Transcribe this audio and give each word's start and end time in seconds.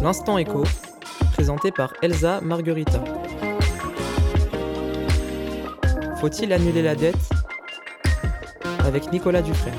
L'instant 0.00 0.38
écho, 0.38 0.62
présenté 1.32 1.72
par 1.72 1.92
Elsa 2.02 2.40
Marguerita. 2.40 3.02
Faut-il 6.20 6.52
annuler 6.52 6.82
la 6.82 6.94
dette? 6.94 7.16
Avec 8.84 9.10
Nicolas 9.10 9.42
Dufresne. 9.42 9.74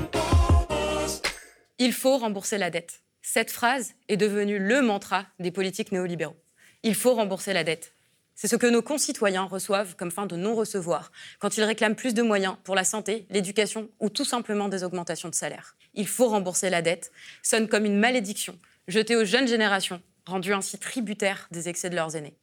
Il 1.78 1.94
faut 1.94 2.18
rembourser 2.18 2.58
la 2.58 2.68
dette. 2.68 3.00
Cette 3.22 3.50
phrase 3.50 3.94
est 4.08 4.18
devenue 4.18 4.58
le 4.58 4.82
mantra 4.82 5.24
des 5.38 5.50
politiques 5.50 5.90
néolibéraux. 5.90 6.36
Il 6.82 6.94
faut 6.94 7.14
rembourser 7.14 7.54
la 7.54 7.64
dette. 7.64 7.94
C'est 8.34 8.48
ce 8.48 8.56
que 8.56 8.66
nos 8.66 8.82
concitoyens 8.82 9.44
reçoivent 9.44 9.96
comme 9.96 10.10
fin 10.10 10.26
de 10.26 10.36
non-recevoir 10.36 11.12
quand 11.38 11.56
ils 11.56 11.64
réclament 11.64 11.96
plus 11.96 12.12
de 12.12 12.22
moyens 12.22 12.56
pour 12.64 12.74
la 12.74 12.84
santé, 12.84 13.26
l'éducation 13.30 13.88
ou 14.00 14.10
tout 14.10 14.26
simplement 14.26 14.68
des 14.68 14.84
augmentations 14.84 15.30
de 15.30 15.34
salaire. 15.34 15.76
Il 15.94 16.06
faut 16.06 16.28
rembourser 16.28 16.68
la 16.68 16.82
dette 16.82 17.10
sonne 17.42 17.68
comme 17.68 17.86
une 17.86 17.98
malédiction 17.98 18.58
jetée 18.88 19.16
aux 19.16 19.24
jeunes 19.24 19.48
générations, 19.48 20.02
rendues 20.30 20.54
ainsi 20.54 20.78
tributaires 20.78 21.48
des 21.50 21.68
excès 21.68 21.90
de 21.90 21.96
leurs 21.96 22.16
aînés. 22.16 22.36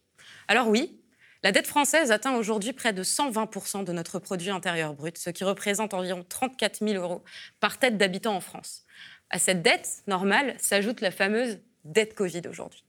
Alors 0.47 0.67
oui, 0.67 1.01
la 1.43 1.51
dette 1.51 1.67
française 1.67 2.11
atteint 2.11 2.35
aujourd'hui 2.35 2.73
près 2.73 2.93
de 2.93 3.03
120% 3.03 3.83
de 3.83 3.91
notre 3.91 4.19
produit 4.19 4.49
intérieur 4.49 4.93
brut, 4.93 5.17
ce 5.17 5.29
qui 5.29 5.43
représente 5.43 5.93
environ 5.93 6.25
34 6.27 6.85
000 6.85 7.01
euros 7.01 7.23
par 7.59 7.77
tête 7.77 7.97
d'habitant 7.97 8.35
en 8.35 8.41
France. 8.41 8.83
À 9.29 9.39
cette 9.39 9.61
dette 9.61 10.03
normale 10.07 10.55
s'ajoute 10.57 11.01
la 11.01 11.11
fameuse 11.11 11.59
dette 11.83 12.15
Covid 12.15 12.41
aujourd'hui. 12.49 12.83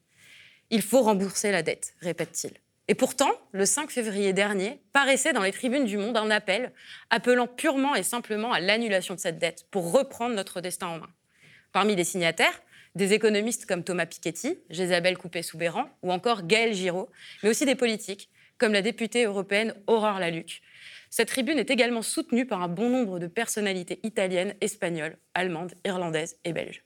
Il 0.71 0.83
faut 0.83 1.03
rembourser 1.03 1.51
la 1.51 1.63
dette, 1.63 1.95
répète-t-il. 2.01 2.53
Et 2.89 2.95
pourtant, 2.95 3.31
le 3.53 3.67
5 3.67 3.91
février 3.91 4.33
dernier, 4.33 4.81
paraissait 4.93 5.35
dans 5.35 5.43
les 5.43 5.53
tribunes 5.53 5.85
du 5.85 5.99
Monde 5.99 6.17
un 6.17 6.31
appel 6.31 6.73
appelant 7.11 7.47
purement 7.47 7.95
et 7.95 8.03
simplement 8.03 8.53
à 8.53 8.61
l'annulation 8.61 9.15
de 9.15 9.21
cette 9.21 9.39
dette 9.39 9.67
pour 9.71 9.93
reprendre 9.93 10.35
notre 10.35 10.63
destin 10.63 10.87
en 10.89 10.99
main. 10.99 11.11
Parmi 11.73 11.95
les 11.97 12.05
signataires, 12.05 12.63
des 12.99 13.15
économistes 13.15 13.65
comme 13.65 13.85
Thomas 13.85 14.07
Piketty, 14.07 14.59
Jésabelle 14.69 15.17
Coupé-Soubéran 15.17 15.89
ou 16.03 16.13
encore 16.13 16.47
Gaël 16.47 16.75
Giraud, 16.75 17.09
mais 17.43 17.49
aussi 17.49 17.65
des 17.65 17.77
politiques 17.77 18.29
comme 18.59 18.73
la 18.73 18.83
députée 18.83 19.25
européenne 19.25 19.73
Aurore 19.87 20.19
Laluc. 20.19 20.61
Cette 21.09 21.29
tribune 21.29 21.59
est 21.59 21.71
également 21.71 22.03
soutenue 22.03 22.45
par 22.45 22.61
un 22.61 22.69
bon 22.69 22.91
nombre 22.91 23.21
de 23.21 23.29
personnalités 23.29 24.01
italiennes, 24.03 24.55
espagnoles, 24.61 25.17
allemandes, 25.33 25.75
irlandaises 25.87 26.37
et 26.45 26.53
belges. 26.53 26.83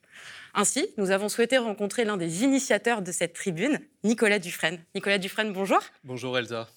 Ainsi, 0.54 0.86
nous 0.98 1.10
avons 1.10 1.30
souhaité 1.30 1.56
rencontrer 1.56 2.04
l'un 2.04 2.18
des 2.18 2.44
initiateurs 2.44 3.00
de 3.00 3.10
cette 3.10 3.32
tribune, 3.32 3.80
Nicolas 4.04 4.38
Dufresne. 4.38 4.78
Nicolas 4.94 5.16
Dufresne, 5.16 5.54
bonjour. 5.54 5.80
Bonjour 6.04 6.36
Elsa. 6.38 6.68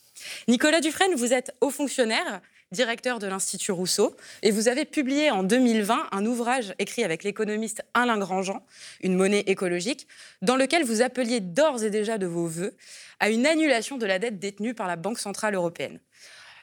Nicolas 0.48 0.80
Dufresne, 0.80 1.14
vous 1.16 1.34
êtes 1.34 1.54
haut 1.60 1.72
fonctionnaire, 1.72 2.42
directeur 2.72 3.20
de 3.20 3.28
l'Institut 3.28 3.72
Rousseau, 3.72 4.16
et 4.42 4.52
vous 4.52 4.68
avez 4.68 4.86
publié 4.86 5.32
en 5.32 5.44
2020 5.44 6.08
un 6.12 6.26
ouvrage 6.26 6.74
écrit 6.80 7.04
avec 7.04 7.24
l'économiste 7.24 7.84
Alain 7.94 8.18
Grandjean, 8.18 8.66
Une 9.02 9.16
monnaie 9.16 9.44
écologique, 9.48 10.08
dans 10.42 10.56
lequel 10.56 10.84
vous 10.84 11.02
appeliez 11.02 11.40
d'ores 11.40 11.84
et 11.84 11.90
déjà 11.90 12.18
de 12.18 12.26
vos 12.26 12.48
voeux 12.48 12.76
à 13.20 13.30
une 13.30 13.46
annulation 13.46 13.98
de 13.98 14.06
la 14.06 14.20
dette 14.20 14.40
détenue 14.40 14.74
par 14.74 14.88
la 14.88 14.96
Banque 14.96 15.20
Centrale 15.20 15.56
Européenne. 15.56 16.00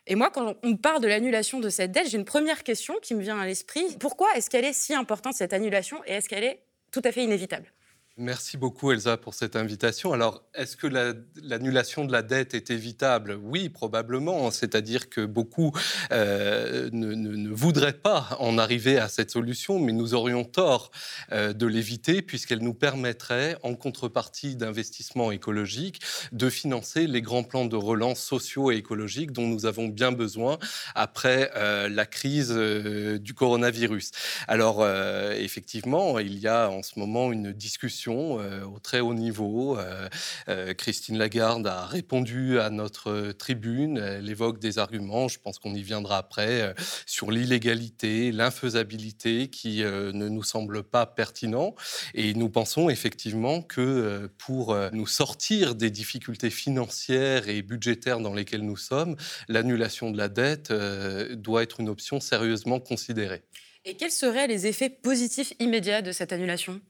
Et 0.06 0.16
moi, 0.16 0.30
quand 0.30 0.56
on 0.62 0.76
parle 0.76 1.00
de 1.00 1.08
l'annulation 1.08 1.60
de 1.60 1.68
cette 1.68 1.92
dette, 1.92 2.08
j'ai 2.08 2.18
une 2.18 2.24
première 2.24 2.64
question 2.64 2.94
qui 3.00 3.14
me 3.14 3.22
vient 3.22 3.38
à 3.38 3.46
l'esprit. 3.46 3.96
Pourquoi 4.00 4.34
est-ce 4.34 4.50
qu'elle 4.50 4.64
est 4.64 4.72
si 4.72 4.94
importante, 4.94 5.34
cette 5.34 5.52
annulation, 5.52 6.02
et 6.06 6.14
est-ce 6.14 6.28
qu'elle 6.28 6.44
est 6.44 6.62
tout 6.90 7.02
à 7.04 7.12
fait 7.12 7.22
inévitable? 7.22 7.72
Merci 8.18 8.58
beaucoup 8.58 8.92
Elsa 8.92 9.16
pour 9.16 9.32
cette 9.32 9.56
invitation. 9.56 10.12
Alors, 10.12 10.42
est-ce 10.54 10.76
que 10.76 10.86
l'annulation 10.86 12.04
de 12.04 12.12
la 12.12 12.20
dette 12.20 12.52
est 12.52 12.70
évitable? 12.70 13.38
Oui, 13.42 13.70
probablement. 13.70 14.50
C'est-à-dire 14.50 15.08
que 15.08 15.24
beaucoup 15.24 15.72
euh, 16.12 16.90
ne, 16.92 17.48
voudraient 17.48 17.94
pas 17.94 18.36
en 18.38 18.58
arriver 18.58 18.98
à 18.98 19.08
cette 19.08 19.30
solution, 19.30 19.78
mais 19.78 19.92
nous 19.92 20.12
aurions 20.12 20.44
tort 20.44 20.90
euh, 21.32 21.54
de 21.54 21.64
l'éviter 21.64 22.20
puisqu'elle 22.20 22.58
nous 22.58 22.74
permettrait, 22.74 23.56
en 23.62 23.74
contrepartie 23.74 24.56
d'investissements 24.56 25.32
écologiques, 25.32 26.02
de 26.32 26.50
financer 26.50 27.06
les 27.06 27.22
grands 27.22 27.44
plans 27.44 27.64
de 27.64 27.76
relance 27.76 28.20
sociaux 28.20 28.70
et 28.70 28.76
écologiques 28.76 29.32
dont 29.32 29.46
nous 29.46 29.64
avons 29.64 29.88
bien 29.88 30.12
besoin 30.12 30.58
après 30.94 31.50
euh, 31.56 31.88
la 31.88 32.04
crise 32.04 32.50
du 32.52 33.32
coronavirus. 33.32 34.10
Alors, 34.48 34.86
effectivement, 34.86 36.18
il 36.18 36.38
y 36.38 36.46
a 36.46 36.68
en 36.68 36.82
ce 36.82 36.98
moment 36.98 37.32
une 37.32 37.52
discussion 37.52 38.01
euh, 38.10 38.64
au 38.64 38.78
très 38.78 39.00
haut 39.00 39.14
niveau. 39.14 39.78
Euh, 39.78 40.08
euh, 40.48 40.74
Christine 40.74 41.18
Lagarde 41.18 41.66
a 41.66 41.86
répondu 41.86 42.58
à 42.58 42.70
notre 42.70 43.32
tribune. 43.32 43.98
Elle 43.98 44.28
évoque 44.28 44.58
des 44.58 44.78
arguments, 44.78 45.28
je 45.28 45.38
pense 45.38 45.58
qu'on 45.58 45.74
y 45.74 45.82
viendra 45.82 46.18
après, 46.18 46.74
sur 47.06 47.30
l'illégalité, 47.30 48.32
l'infaisabilité 48.32 49.48
qui 49.48 49.82
ne 49.82 50.28
nous 50.28 50.42
semble 50.42 50.82
pas 50.82 51.06
pertinent. 51.06 51.74
Et 52.14 52.34
nous 52.34 52.48
pensons 52.48 52.90
effectivement 52.90 53.62
que 53.62 54.30
pour 54.38 54.76
nous 54.92 55.06
sortir 55.06 55.74
des 55.74 55.90
difficultés 55.90 56.50
financières 56.50 57.48
et 57.48 57.62
budgétaires 57.62 58.20
dans 58.20 58.34
lesquelles 58.34 58.64
nous 58.64 58.76
sommes, 58.76 59.16
l'annulation 59.48 60.10
de 60.10 60.18
la 60.18 60.28
dette 60.28 60.72
doit 60.72 61.62
être 61.62 61.80
une 61.80 61.88
option 61.88 62.20
sérieusement 62.20 62.80
considérée. 62.80 63.42
Et 63.84 63.94
quels 63.94 64.12
seraient 64.12 64.46
les 64.46 64.66
effets 64.66 64.90
positifs 64.90 65.52
immédiats 65.58 66.02
de 66.02 66.12
cette 66.12 66.32
annulation? 66.32 66.80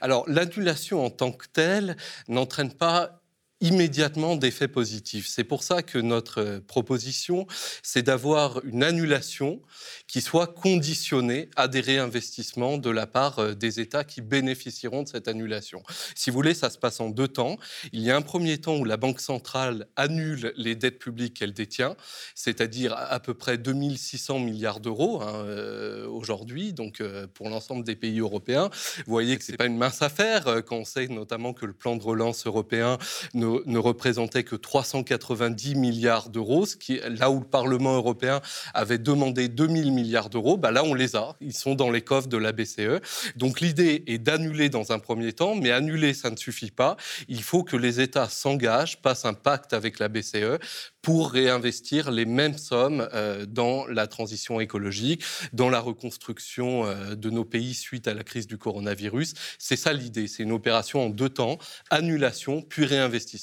Alors, 0.00 0.28
l'annulation 0.28 1.04
en 1.04 1.10
tant 1.10 1.32
que 1.32 1.46
telle 1.52 1.96
n'entraîne 2.28 2.72
pas 2.72 3.21
immédiatement 3.62 4.36
d'effets 4.36 4.68
positifs. 4.68 5.26
C'est 5.28 5.44
pour 5.44 5.62
ça 5.62 5.82
que 5.82 5.98
notre 5.98 6.40
euh, 6.40 6.60
proposition, 6.60 7.46
c'est 7.82 8.02
d'avoir 8.02 8.62
une 8.64 8.82
annulation 8.82 9.62
qui 10.08 10.20
soit 10.20 10.48
conditionnée 10.48 11.48
à 11.56 11.68
des 11.68 11.80
réinvestissements 11.80 12.76
de 12.76 12.90
la 12.90 13.06
part 13.06 13.38
euh, 13.38 13.54
des 13.54 13.80
États 13.80 14.04
qui 14.04 14.20
bénéficieront 14.20 15.04
de 15.04 15.08
cette 15.08 15.28
annulation. 15.28 15.82
Si 16.16 16.30
vous 16.30 16.34
voulez, 16.34 16.54
ça 16.54 16.70
se 16.70 16.78
passe 16.78 17.00
en 17.00 17.08
deux 17.08 17.28
temps. 17.28 17.56
Il 17.92 18.00
y 18.00 18.10
a 18.10 18.16
un 18.16 18.22
premier 18.22 18.58
temps 18.58 18.76
où 18.76 18.84
la 18.84 18.96
Banque 18.96 19.20
centrale 19.20 19.86
annule 19.94 20.52
les 20.56 20.74
dettes 20.74 20.98
publiques 20.98 21.34
qu'elle 21.34 21.54
détient, 21.54 21.96
c'est-à-dire 22.34 22.94
à 22.96 23.20
peu 23.20 23.34
près 23.34 23.58
2600 23.58 24.40
milliards 24.40 24.80
d'euros 24.80 25.22
hein, 25.22 25.44
euh, 25.46 26.08
aujourd'hui, 26.08 26.72
donc 26.72 27.00
pour 27.34 27.48
l'ensemble 27.48 27.84
des 27.84 27.94
pays 27.94 28.18
européens. 28.18 28.70
Vous 29.06 29.12
voyez 29.12 29.36
que 29.36 29.44
ce 29.44 29.52
n'est 29.52 29.56
pas 29.56 29.66
une 29.66 29.76
mince 29.76 30.02
affaire 30.02 30.62
quand 30.66 30.76
on 30.76 30.84
sait 30.84 31.06
notamment 31.06 31.52
que 31.52 31.66
le 31.66 31.72
plan 31.72 31.96
de 31.96 32.02
relance 32.02 32.46
européen 32.46 32.98
ne 33.34 33.51
ne, 33.66 33.78
représentait 33.78 34.44
que 34.44 34.56
390 34.56 35.74
milliards 35.74 36.28
d'euros, 36.28 36.66
là 37.08 37.30
où 37.30 37.40
le 37.40 37.46
Parlement 37.46 37.94
européen 37.94 38.40
avait 38.74 38.98
demandé 38.98 39.48
2000 39.48 39.92
milliards 39.92 40.30
d'euros, 40.30 40.56
bah 40.56 40.70
là 40.70 40.84
on 40.84 40.94
les 40.94 41.16
a, 41.16 41.36
ils 41.40 41.54
sont 41.54 41.74
dans 41.74 41.90
les 41.90 42.02
coffres 42.02 42.28
de 42.28 42.36
la 42.36 42.52
BCE. 42.52 43.00
Donc 43.36 43.60
l'idée 43.60 44.04
est 44.06 44.18
d'annuler 44.18 44.68
dans 44.68 44.92
un 44.92 44.98
premier 44.98 45.32
temps, 45.32 45.54
mais 45.54 45.70
annuler 45.70 46.14
ça 46.14 46.30
ne 46.30 46.36
suffit 46.36 46.70
pas. 46.70 46.96
Il 47.28 47.42
faut 47.42 47.64
que 47.64 47.76
les 47.76 48.00
États 48.00 48.28
s'engagent, 48.28 49.00
passent 49.00 49.24
un 49.24 49.34
pacte 49.34 49.72
avec 49.72 49.98
la 49.98 50.08
BCE 50.08 50.58
pour 51.02 51.32
réinvestir 51.32 52.12
les 52.12 52.24
mêmes 52.24 52.56
sommes 52.56 53.08
euh, 53.12 53.44
dans 53.44 53.86
la 53.86 54.06
transition 54.06 54.60
écologique, 54.60 55.24
dans 55.52 55.68
la 55.68 55.80
reconstruction 55.80 56.86
euh, 56.86 57.16
de 57.16 57.28
nos 57.28 57.44
pays 57.44 57.74
suite 57.74 58.06
à 58.06 58.14
la 58.14 58.22
crise 58.22 58.46
du 58.46 58.56
coronavirus. 58.56 59.34
C'est 59.58 59.76
ça 59.76 59.92
l'idée, 59.92 60.28
c'est 60.28 60.44
une 60.44 60.52
opération 60.52 61.06
en 61.06 61.10
deux 61.10 61.28
temps, 61.28 61.58
annulation 61.90 62.62
puis 62.62 62.84
réinvestissement. 62.84 63.41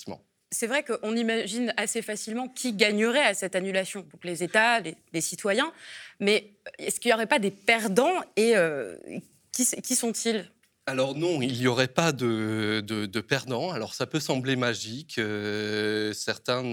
C'est 0.52 0.68
vrai 0.68 0.84
qu'on 0.84 1.16
imagine 1.16 1.74
assez 1.78 2.02
facilement 2.02 2.48
qui 2.48 2.74
gagnerait 2.74 3.24
à 3.24 3.34
cette 3.34 3.56
annulation, 3.56 4.02
donc 4.02 4.24
les 4.24 4.44
États, 4.44 4.80
les, 4.80 5.22
citoyens, 5.22 5.72
mais 6.20 6.54
est-ce 6.80 7.00
qu'il 7.00 7.10
n'y 7.10 7.14
aurait 7.14 7.28
pas 7.28 7.40
des 7.40 7.52
perdants 7.52 8.20
et 8.36 8.56
euh, 8.56 8.98
qui 9.52 9.96
sont-ils? 9.96 10.50
Alors 10.90 11.16
non, 11.16 11.40
il 11.42 11.54
n'y 11.54 11.68
aurait 11.68 11.88
pas 11.88 12.12
de, 12.12 12.82
perdants. 13.22 13.72
Alors 13.72 13.94
ça 13.94 14.08
peut 14.08 14.20
sembler 14.20 14.56
magique, 14.56 15.20
euh, 15.20 16.14
certains 16.14 16.64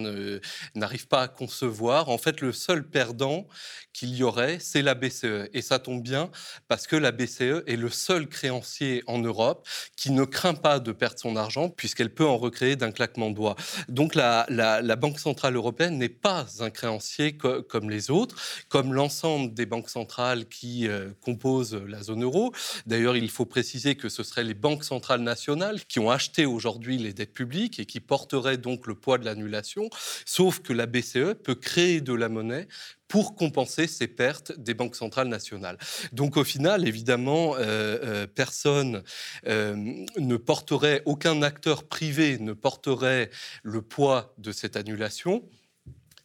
n'arrivent 0.74 1.06
pas 1.06 1.22
à 1.22 1.28
concevoir. 1.28 2.08
En 2.08 2.16
fait, 2.16 2.40
le 2.40 2.52
seul 2.52 2.88
perdant 2.88 3.46
qu'il 3.92 4.14
y 4.14 4.22
aurait, 4.22 4.58
c'est 4.60 4.82
la 4.82 4.94
BCE. 4.94 5.48
Et 5.54 5.62
ça 5.62 5.78
tombe 5.78 6.02
bien 6.02 6.30
parce 6.68 6.86
que 6.86 6.96
la 6.96 7.12
BCE 7.12 7.62
est 7.66 7.76
le 7.76 7.88
seul 7.88 8.26
créancier 8.26 9.02
en 9.06 9.18
Europe 9.18 9.66
qui 9.96 10.10
ne 10.10 10.24
craint 10.24 10.54
pas 10.54 10.80
de 10.80 10.92
perdre 10.92 11.18
son 11.18 11.34
argent 11.34 11.70
puisqu'elle 11.70 12.12
peut 12.12 12.26
en 12.26 12.36
recréer 12.36 12.76
d'un 12.76 12.92
claquement 12.92 13.30
de 13.30 13.34
doigts. 13.34 13.56
Donc 13.88 14.14
la, 14.14 14.46
la, 14.50 14.96
Banque 14.96 15.18
Centrale 15.18 15.56
Européenne 15.56 15.98
n'est 15.98 16.08
pas 16.08 16.46
un 16.60 16.70
créancier 16.70 17.36
comme 17.36 17.90
les 17.90 18.10
autres, 18.10 18.36
comme 18.68 18.92
l'ensemble 18.92 19.54
des 19.54 19.66
banques 19.66 19.90
centrales 19.90 20.46
qui 20.46 20.88
euh, 20.88 21.10
composent 21.22 21.74
la 21.74 22.02
zone 22.02 22.22
euro. 22.22 22.52
D'ailleurs, 22.86 23.16
il 23.16 23.30
faut 23.30 23.44
préciser 23.44 23.94
que 23.94 24.05
ce 24.08 24.22
seraient 24.22 24.44
les 24.44 24.54
banques 24.54 24.84
centrales 24.84 25.22
nationales 25.22 25.84
qui 25.84 25.98
ont 25.98 26.10
acheté 26.10 26.46
aujourd'hui 26.46 26.98
les 26.98 27.12
dettes 27.12 27.32
publiques 27.32 27.78
et 27.78 27.86
qui 27.86 28.00
porteraient 28.00 28.56
donc 28.56 28.86
le 28.86 28.94
poids 28.94 29.18
de 29.18 29.24
l'annulation, 29.24 29.88
sauf 30.24 30.60
que 30.60 30.72
la 30.72 30.86
BCE 30.86 31.34
peut 31.42 31.54
créer 31.54 32.00
de 32.00 32.12
la 32.12 32.28
monnaie 32.28 32.68
pour 33.08 33.36
compenser 33.36 33.86
ces 33.86 34.08
pertes 34.08 34.58
des 34.58 34.74
banques 34.74 34.96
centrales 34.96 35.28
nationales. 35.28 35.78
Donc 36.12 36.36
au 36.36 36.44
final, 36.44 36.86
évidemment, 36.86 37.54
euh, 37.56 37.58
euh, 38.02 38.26
personne 38.26 39.02
euh, 39.46 39.76
ne 40.18 40.36
porterait, 40.36 41.02
aucun 41.04 41.42
acteur 41.42 41.84
privé 41.84 42.38
ne 42.38 42.52
porterait 42.52 43.30
le 43.62 43.82
poids 43.82 44.34
de 44.38 44.52
cette 44.52 44.76
annulation. 44.76 45.42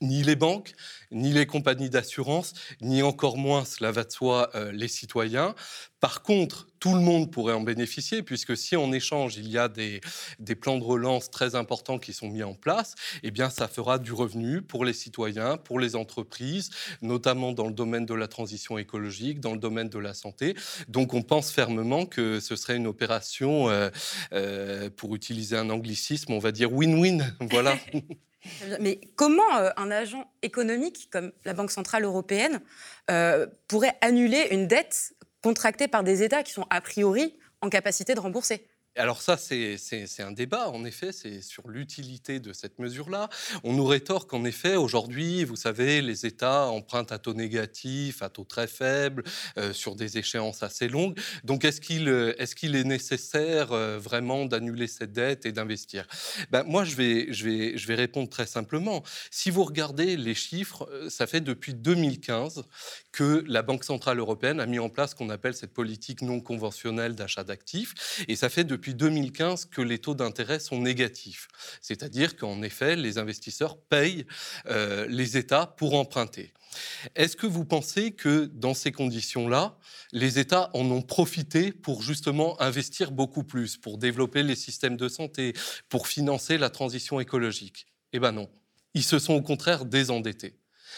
Ni 0.01 0.24
les 0.24 0.36
banques, 0.36 0.74
ni 1.12 1.31
les 1.31 1.45
compagnies 1.45 1.89
d'assurance, 1.89 2.53
ni 2.81 3.01
encore 3.03 3.38
moins, 3.38 3.65
cela 3.65 3.92
va 3.92 4.03
de 4.03 4.12
soi, 4.12 4.50
euh, 4.56 4.71
les 4.71 4.88
citoyens. 4.88 5.56
Par 6.00 6.24
contre, 6.24 6.68
tout 6.80 6.95
le 6.95 7.00
monde 7.00 7.31
pourrait 7.31 7.53
en 7.53 7.62
bénéficier, 7.62 8.24
puisque 8.24 8.57
si 8.57 8.75
en 8.75 8.92
échange, 8.92 9.38
il 9.38 9.48
y 9.48 9.59
a 9.59 9.68
des, 9.68 10.01
plans 10.59 10.80
de 10.80 10.83
relance 10.83 11.30
très 11.30 11.53
importants 11.53 12.00
qui 12.00 12.12
sont 12.12 12.27
mis 12.27 12.42
en 12.42 12.56
place, 12.56 12.95
eh 13.21 13.30
bien, 13.30 13.51
ça 13.51 13.68
fera 13.68 14.00
du 14.00 14.12
revenu 14.12 14.63
pour 14.63 14.83
les 14.83 14.94
citoyens, 14.94 15.57
pour 15.57 15.80
les 15.80 15.95
entreprises, 15.95 16.71
notamment 17.03 17.51
dans 17.51 17.68
le 17.68 17.74
domaine 17.74 18.07
de 18.07 18.15
la 18.15 18.27
transition 18.27 18.80
écologique, 18.80 19.39
dans 19.39 19.53
le 19.53 19.59
domaine 19.59 19.89
de 19.89 20.00
la 20.00 20.15
santé. 20.15 20.56
Donc, 20.88 21.13
on 21.13 21.21
pense 21.21 21.51
fermement 21.51 22.07
que 22.07 22.39
ce 22.39 22.56
serait 22.56 22.77
une 22.77 22.88
opération, 22.88 23.69
euh, 23.69 23.89
euh, 24.33 24.89
pour 24.89 25.13
utiliser 25.13 25.56
un 25.56 25.69
anglicisme, 25.69 26.33
on 26.33 26.39
va 26.39 26.51
dire 26.51 26.74
win-win. 26.74 27.36
Voilà. 27.42 27.77
Mais 28.79 28.99
comment 29.15 29.57
euh, 29.57 29.69
un 29.77 29.91
agent 29.91 30.31
économique 30.41 31.09
comme 31.11 31.31
la 31.45 31.53
Banque 31.53 31.71
Centrale 31.71 32.03
Européenne 32.03 32.61
euh, 33.09 33.47
pourrait 33.67 33.97
annuler 34.01 34.47
une 34.51 34.67
dette 34.67 35.13
contractée 35.43 35.88
par 35.88 36.03
des 36.03 36.23
États 36.23 36.43
qui 36.43 36.51
sont 36.51 36.65
a 36.69 36.81
priori 36.81 37.38
en 37.61 37.69
capacité 37.69 38.15
de 38.15 38.19
rembourser? 38.19 38.67
Alors 38.97 39.21
ça, 39.21 39.38
c'est 39.38 39.77
un 40.19 40.31
débat, 40.31 40.69
en 40.69 40.83
effet, 40.83 41.13
c'est 41.13 41.41
sur 41.41 41.69
l'utilité 41.69 42.41
de 42.41 42.51
cette 42.51 42.77
mesure-là. 42.77 43.29
On 43.63 43.73
nous 43.73 43.85
rétorque 43.85 44.29
qu'en 44.29 44.43
effet, 44.43 44.75
aujourd'hui, 44.75 45.45
vous 45.45 45.55
savez, 45.55 46.01
les 46.01 46.25
États 46.25 46.67
empruntent 46.67 47.13
à 47.13 47.17
taux 47.17 47.33
négatif, 47.33 48.21
à 48.21 48.29
taux 48.29 48.43
très 48.43 48.67
faible, 48.67 49.23
euh, 49.57 49.71
sur 49.71 49.95
des 49.95 50.17
échéances 50.17 50.61
assez 50.61 50.89
longues. 50.89 51.17
Donc 51.45 51.63
est-ce 51.63 51.79
qu'il 51.79 52.09
est, 52.09 52.55
qu'il 52.55 52.75
est, 52.75 52.83
nécessaire 52.83 53.71
euh, 53.71 53.97
vraiment 53.97 54.45
d'annuler 54.45 54.88
cette 54.88 55.13
dette 55.13 55.45
et 55.45 55.53
d'investir? 55.53 56.05
Ben, 56.49 56.63
Moi, 56.63 56.83
je 56.83 56.95
vais, 56.95 57.31
je, 57.31 57.45
vais, 57.45 57.77
je 57.77 57.88
vais 57.88 57.95
répondre 57.95 58.27
très 58.27 58.45
simplement. 58.45 59.03
Si 59.29 59.51
vous 59.51 59.63
regardez 59.63 60.17
les 60.17 60.35
chiffres, 60.35 60.89
euh, 60.91 61.09
ça 61.09 61.27
fait 61.27 61.41
depuis 61.41 61.73
2015 61.73 62.63
que 63.13 63.43
la 63.47 63.61
Banque 63.61 63.85
Centrale 63.85 64.19
Européenne 64.19 64.59
a 64.59 64.65
mis 64.65 64.79
en 64.79 64.89
place 64.89 65.11
ce 65.11 65.15
qu'on 65.15 65.29
appelle 65.29 65.53
cette 65.53 65.73
politique 65.73 66.21
non 66.21 66.41
conventionnelle 66.41 67.15
d'achat 67.15 67.45
d'actifs. 67.45 68.25
Et 68.27 68.35
ça 68.35 68.49
fait 68.49 68.65
depuis 68.65 68.81
depuis 68.81 68.95
2015 68.95 69.66
que 69.66 69.81
les 69.81 70.00
taux 70.00 70.16
d'intérêt 70.16 70.60
sont 70.60 70.81
négatifs. 70.81 71.50
C'est-à-dire 71.81 72.36
qu'en 72.36 72.63
effet, 72.63 72.95
les 72.95 73.19
investisseurs 73.19 73.78
payent 73.78 74.25
euh, 74.66 75.06
les 75.07 75.38
États 75.38 75.68
pour 75.68 75.94
emprunter. 75.94 76.51
Est-ce 77.16 77.36
que 77.36 77.45
vous 77.45 77.63
pensez 77.63 78.10
que 78.10 78.50
dans 78.51 78.74
ces 78.74 78.92
conditions-là, 78.92 79.78
les 80.13 80.39
États 80.39 80.72
en 80.74 80.89
ont 80.89 81.04
profité 81.04 81.72
pour 81.72 82.01
justement 82.01 82.60
investir 82.60 83.12
beaucoup 83.12 83.44
plus, 83.44 83.78
pour 83.78 84.00
développer 84.00 84.42
les 84.42 84.56
systèmes 84.56 84.98
de 84.98 85.10
santé, 85.10 85.54
pour 85.88 86.07
financer 86.07 86.57
la 86.57 86.72
transition 86.72 87.19
écologique? 87.19 87.86
Eh 88.13 88.19
bien 88.19 88.31
non. 88.31 88.50
Ils 88.95 89.04
se 89.04 89.19
sont 89.19 89.36
au 89.36 89.44
contraire 89.44 89.86
désendettés. 89.86 90.56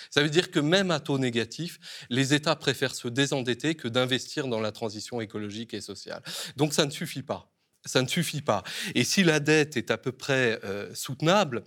Ça 0.10 0.24
veut 0.24 0.30
dire 0.30 0.52
que 0.52 0.60
même 0.62 0.90
à 0.90 1.02
taux 1.02 1.20
négatif, 1.20 2.06
les 2.10 2.34
États 2.34 2.56
préfèrent 2.56 2.96
se 2.96 3.10
désendetter 3.10 3.76
que 3.76 3.90
d'investir 3.90 4.48
dans 4.48 4.62
la 4.62 4.72
transition 4.72 5.20
écologique 5.20 5.74
et 5.74 5.82
sociale. 5.82 6.24
Donc 6.56 6.74
ça 6.74 6.86
ne 6.86 6.92
suffit 6.92 7.24
pas 7.24 7.53
ça 7.86 8.02
ne 8.02 8.08
suffit 8.08 8.42
pas. 8.42 8.64
Et 8.96 9.04
si 9.04 9.24
la 9.24 9.40
dette 9.40 9.78
est 9.78 9.92
à 9.92 9.98
peu 9.98 10.12
près 10.12 10.60
euh, 10.64 10.94
soutenable, 10.94 11.64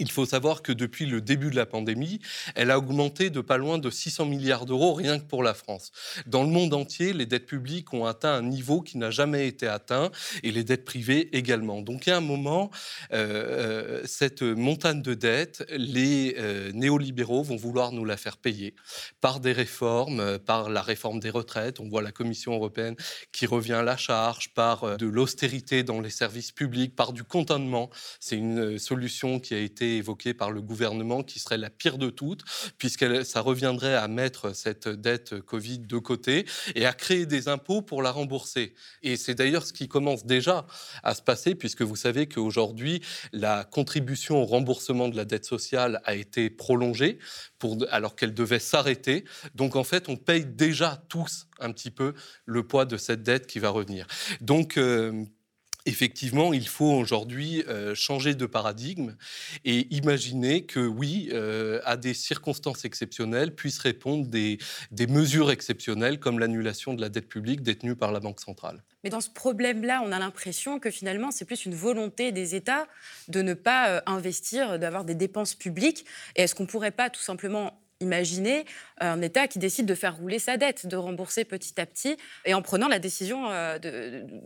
il 0.00 0.10
faut 0.10 0.26
savoir 0.26 0.62
que 0.62 0.72
depuis 0.72 1.06
le 1.06 1.20
début 1.20 1.50
de 1.50 1.56
la 1.56 1.66
pandémie, 1.66 2.20
elle 2.54 2.70
a 2.70 2.78
augmenté 2.78 3.30
de 3.30 3.40
pas 3.40 3.58
loin 3.58 3.78
de 3.78 3.90
600 3.90 4.26
milliards 4.26 4.66
d'euros 4.66 4.94
rien 4.94 5.18
que 5.18 5.24
pour 5.24 5.42
la 5.42 5.54
France. 5.54 5.92
Dans 6.26 6.42
le 6.42 6.48
monde 6.48 6.74
entier, 6.74 7.12
les 7.12 7.26
dettes 7.26 7.46
publiques 7.46 7.92
ont 7.92 8.06
atteint 8.06 8.32
un 8.32 8.42
niveau 8.42 8.80
qui 8.80 8.98
n'a 8.98 9.10
jamais 9.10 9.46
été 9.46 9.66
atteint 9.66 10.10
et 10.42 10.50
les 10.50 10.64
dettes 10.64 10.84
privées 10.84 11.28
également. 11.36 11.82
Donc 11.82 12.08
a 12.08 12.16
un 12.16 12.20
moment, 12.20 12.70
euh, 13.12 14.00
euh, 14.00 14.02
cette 14.04 14.42
montagne 14.42 15.02
de 15.02 15.14
dettes, 15.14 15.64
les 15.70 16.34
euh, 16.38 16.72
néolibéraux 16.72 17.42
vont 17.42 17.56
vouloir 17.56 17.92
nous 17.92 18.04
la 18.04 18.16
faire 18.16 18.38
payer 18.38 18.74
par 19.20 19.40
des 19.40 19.52
réformes, 19.52 20.38
par 20.38 20.70
la 20.70 20.82
réforme 20.82 21.20
des 21.20 21.30
retraites. 21.30 21.78
On 21.78 21.88
voit 21.88 22.02
la 22.02 22.12
Commission 22.12 22.54
européenne 22.54 22.96
qui 23.32 23.46
revient 23.46 23.74
à 23.74 23.82
la 23.82 23.96
charge, 23.96 24.50
par 24.54 24.96
de 24.96 25.06
l'austérité 25.06 25.82
dans 25.82 26.00
les 26.00 26.10
services 26.10 26.52
publics, 26.52 26.96
par 26.96 27.12
du 27.12 27.22
contentement. 27.22 27.90
C'est 28.18 28.36
une 28.36 28.78
solution 28.78 29.40
qui 29.40 29.54
a 29.54 29.58
été 29.58 29.89
évoquée 29.96 30.34
par 30.34 30.50
le 30.50 30.62
gouvernement 30.62 31.22
qui 31.22 31.38
serait 31.38 31.58
la 31.58 31.70
pire 31.70 31.98
de 31.98 32.10
toutes, 32.10 32.42
puisque 32.78 33.24
ça 33.24 33.40
reviendrait 33.40 33.94
à 33.94 34.08
mettre 34.08 34.54
cette 34.54 34.88
dette 34.88 35.40
Covid 35.40 35.80
de 35.80 35.98
côté 35.98 36.46
et 36.74 36.86
à 36.86 36.92
créer 36.92 37.26
des 37.26 37.48
impôts 37.48 37.82
pour 37.82 38.02
la 38.02 38.10
rembourser. 38.10 38.74
Et 39.02 39.16
c'est 39.16 39.34
d'ailleurs 39.34 39.66
ce 39.66 39.72
qui 39.72 39.88
commence 39.88 40.24
déjà 40.26 40.66
à 41.02 41.14
se 41.14 41.22
passer, 41.22 41.54
puisque 41.54 41.82
vous 41.82 41.96
savez 41.96 42.26
qu'aujourd'hui, 42.26 43.02
la 43.32 43.64
contribution 43.64 44.42
au 44.42 44.46
remboursement 44.46 45.08
de 45.08 45.16
la 45.16 45.24
dette 45.24 45.44
sociale 45.44 46.00
a 46.04 46.14
été 46.14 46.50
prolongée 46.50 47.18
alors 47.90 48.16
qu'elle 48.16 48.34
devait 48.34 48.58
s'arrêter. 48.58 49.24
Donc 49.54 49.76
en 49.76 49.84
fait, 49.84 50.08
on 50.08 50.16
paye 50.16 50.44
déjà 50.44 51.02
tous 51.08 51.46
un 51.58 51.72
petit 51.72 51.90
peu 51.90 52.14
le 52.46 52.66
poids 52.66 52.84
de 52.84 52.96
cette 52.96 53.22
dette 53.22 53.46
qui 53.46 53.58
va 53.58 53.70
revenir. 53.70 54.06
Donc 54.40 54.78
euh, 54.78 55.24
effectivement, 55.86 56.52
il 56.52 56.68
faut 56.68 56.92
aujourd'hui 56.92 57.64
euh, 57.68 57.94
changer 57.94 58.34
de 58.34 58.46
paradigme 58.46 59.16
et 59.64 59.86
imaginer 59.94 60.64
que 60.64 60.80
oui, 60.80 61.30
euh, 61.32 61.80
à 61.84 61.96
des 61.96 62.14
circonstances 62.14 62.84
exceptionnelles, 62.84 63.54
puissent 63.54 63.78
répondre 63.78 64.26
des, 64.26 64.58
des 64.90 65.06
mesures 65.06 65.50
exceptionnelles 65.50 66.18
comme 66.18 66.38
l'annulation 66.38 66.94
de 66.94 67.00
la 67.00 67.08
dette 67.08 67.28
publique 67.28 67.62
détenue 67.62 67.96
par 67.96 68.12
la 68.12 68.20
Banque 68.20 68.40
centrale. 68.40 68.82
Mais 69.02 69.10
dans 69.10 69.20
ce 69.20 69.30
problème-là, 69.30 70.02
on 70.04 70.12
a 70.12 70.18
l'impression 70.18 70.78
que 70.78 70.90
finalement, 70.90 71.30
c'est 71.30 71.44
plus 71.44 71.64
une 71.64 71.74
volonté 71.74 72.32
des 72.32 72.54
États 72.54 72.86
de 73.28 73.40
ne 73.42 73.54
pas 73.54 73.88
euh, 73.88 74.00
investir, 74.06 74.78
d'avoir 74.78 75.04
des 75.04 75.14
dépenses 75.14 75.54
publiques. 75.54 76.04
Et 76.36 76.42
est-ce 76.42 76.54
qu'on 76.54 76.64
ne 76.64 76.68
pourrait 76.68 76.90
pas 76.90 77.08
tout 77.08 77.22
simplement 77.22 77.79
imaginer 78.00 78.64
un 78.98 79.20
État 79.20 79.46
qui 79.46 79.58
décide 79.58 79.86
de 79.86 79.94
faire 79.94 80.16
rouler 80.16 80.38
sa 80.38 80.56
dette, 80.56 80.86
de 80.86 80.96
rembourser 80.96 81.44
petit 81.44 81.78
à 81.80 81.86
petit, 81.86 82.16
et 82.44 82.54
en 82.54 82.62
prenant 82.62 82.88
la 82.88 82.98
décision 82.98 83.50
euh, 83.50 83.78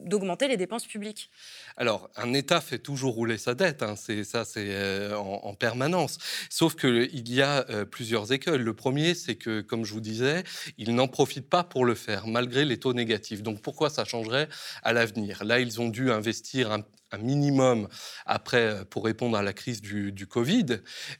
d'augmenter 0.05 0.49
les 0.49 0.57
dépenses 0.57 0.87
publiques 0.87 1.31
Alors, 1.77 2.11
un 2.17 2.33
État 2.33 2.61
fait 2.61 2.79
toujours 2.79 3.15
rouler 3.15 3.39
sa 3.39 3.55
dette, 3.55 3.83
hein, 3.83 3.95
c'est 3.97 4.25
ça, 4.25 4.45
c'est 4.45 4.67
euh, 4.71 5.17
en, 5.17 5.55
permanence. 5.55 6.19
Sauf 6.51 6.75
qu'il 6.75 7.33
y 7.33 7.43
a 7.43 7.65
euh, 7.71 7.85
plusieurs 7.85 8.33
écoles. 8.33 8.63
Le 8.63 8.75
premier, 8.75 9.15
c'est 9.15 9.37
que, 9.37 9.61
comme 9.61 9.85
je 9.85 9.93
vous 9.93 10.01
disais, 10.01 10.43
ils 10.79 10.95
n'en 10.95 11.07
profitent 11.07 11.49
pas 11.49 11.63
pour 11.63 11.85
le 11.85 11.95
faire, 11.95 12.27
malgré 12.27 12.65
les 12.65 12.79
taux 12.79 12.93
négatifs. 12.93 13.43
Donc, 13.43 13.63
pourquoi 13.63 13.89
ça 13.89 14.05
changerait 14.05 14.49
à 14.83 14.93
l'avenir? 14.93 15.45
Là, 15.45 15.61
ils 15.61 15.81
ont 15.81 15.89
dû 15.89 16.11
investir 16.11 16.73
un, 16.73 16.81
un 17.15 17.19
minimum 17.19 17.89
après 18.27 18.67
euh, 18.67 18.85
pour 18.85 19.05
répondre 19.05 19.37
à 19.37 19.43
la 19.43 19.53
crise 19.53 19.81
du, 19.81 20.27
Covid, 20.27 20.67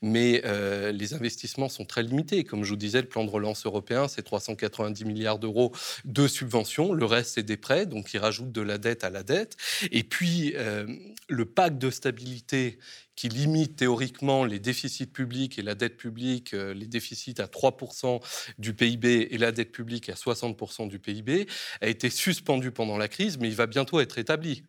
mais 0.03 0.43
euh, 0.45 0.91
les 0.93 1.15
investissements 1.15 1.69
sont 1.69 1.85
très 1.85 2.03
limités. 2.03 2.45
Comme 2.45 2.65
je 2.65 2.71
vous 2.71 2.77
disais, 2.77 3.01
le 3.01 3.09
plan 3.09 3.25
de 3.25 3.31
relance 3.31 3.67
européen, 3.67 4.09
c'est 4.09 4.23
390 4.23 5.05
milliards 5.05 5.39
d'euros 5.39 5.73
de 6.05 6.27
subventions. 6.27 6.93
Le 6.93 7.05
reste, 7.05 7.35
c'est 7.35 7.43
des 7.43 7.57
prêts, 7.57 7.87
donc 7.87 8.13
ils 8.15 8.19
rajoutent 8.19 8.53
de 8.53 8.61
la 8.61 8.79
dette 8.79 9.05
à 9.05 9.11
la 9.11 9.23
dette. 9.23 9.57
Et 9.91 10.03
puis, 10.03 10.55
euh, 10.57 10.87
le 11.29 11.45
pacte 11.45 11.79
de 11.79 11.91
stabilité 11.91 12.79
qui 13.15 13.29
limite 13.29 13.77
théoriquement 13.77 14.45
les 14.45 14.59
déficits 14.59 15.07
publics 15.07 15.59
et 15.59 15.63
la 15.63 15.77
dette 15.77 15.97
publique, 15.97 16.51
les 16.53 16.87
déficits 16.89 17.41
à 17.41 17.47
3% 17.47 18.21
du 18.59 18.75
PIB 18.75 19.29
et 19.31 19.39
la 19.39 19.53
dette 19.53 19.71
publique 19.71 20.09
à 20.09 20.15
60% 20.15 20.89
du 20.89 20.99
PIB, 20.99 21.47
a 21.81 21.87
été 21.87 22.11
suspendu 22.11 22.73
pendant 22.73 22.99
la 22.99 23.07
crise, 23.07 23.39
mais 23.39 23.47
il 23.47 23.55
va 23.55 23.67
bientôt 23.67 24.01
être 24.01 24.19
établi. 24.19 24.65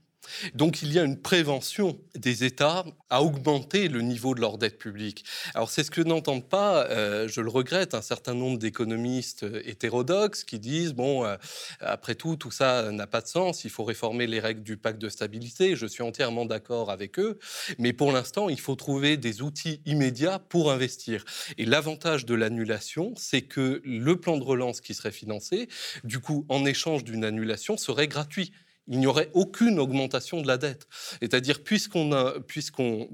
Donc 0.53 0.81
il 0.81 0.91
y 0.93 0.99
a 0.99 1.03
une 1.03 1.21
prévention 1.21 1.97
des 2.15 2.43
États 2.43 2.85
à 3.09 3.21
augmenter 3.21 3.87
le 3.87 4.01
niveau 4.01 4.35
de 4.35 4.41
leur 4.41 4.57
dette 4.57 4.77
publique. 4.77 5.25
Alors 5.53 5.69
c'est 5.69 5.83
ce 5.83 5.91
que 5.91 6.01
n'entendent 6.01 6.47
pas, 6.47 6.85
euh, 6.89 7.27
je 7.27 7.41
le 7.41 7.49
regrette, 7.49 7.93
un 7.93 8.01
certain 8.01 8.33
nombre 8.33 8.57
d'économistes 8.57 9.43
euh, 9.43 9.61
hétérodoxes 9.65 10.43
qui 10.43 10.59
disent, 10.59 10.93
bon, 10.93 11.25
euh, 11.25 11.35
après 11.79 12.15
tout, 12.15 12.35
tout 12.35 12.51
ça 12.51 12.91
n'a 12.91 13.07
pas 13.07 13.21
de 13.21 13.27
sens, 13.27 13.63
il 13.63 13.69
faut 13.69 13.83
réformer 13.83 14.27
les 14.27 14.39
règles 14.39 14.63
du 14.63 14.77
pacte 14.77 14.99
de 14.99 15.09
stabilité, 15.09 15.75
je 15.75 15.85
suis 15.85 16.03
entièrement 16.03 16.45
d'accord 16.45 16.91
avec 16.91 17.19
eux, 17.19 17.39
mais 17.77 17.93
pour 17.93 18.11
l'instant, 18.11 18.49
il 18.49 18.59
faut 18.59 18.75
trouver 18.75 19.17
des 19.17 19.41
outils 19.41 19.81
immédiats 19.85 20.39
pour 20.39 20.71
investir. 20.71 21.23
Et 21.57 21.65
l'avantage 21.65 22.25
de 22.25 22.35
l'annulation, 22.35 23.13
c'est 23.15 23.43
que 23.43 23.81
le 23.83 24.19
plan 24.19 24.37
de 24.37 24.43
relance 24.43 24.81
qui 24.81 24.93
serait 24.93 25.11
financé, 25.11 25.69
du 26.03 26.19
coup, 26.19 26.45
en 26.49 26.65
échange 26.65 27.03
d'une 27.03 27.23
annulation, 27.23 27.77
serait 27.77 28.07
gratuit 28.07 28.51
il 28.87 28.99
n'y 28.99 29.07
aurait 29.07 29.29
aucune 29.33 29.79
augmentation 29.79 30.41
de 30.41 30.47
la 30.47 30.57
dette. 30.57 30.87
C'est-à-dire, 31.19 31.63
puisqu'on 31.63 33.09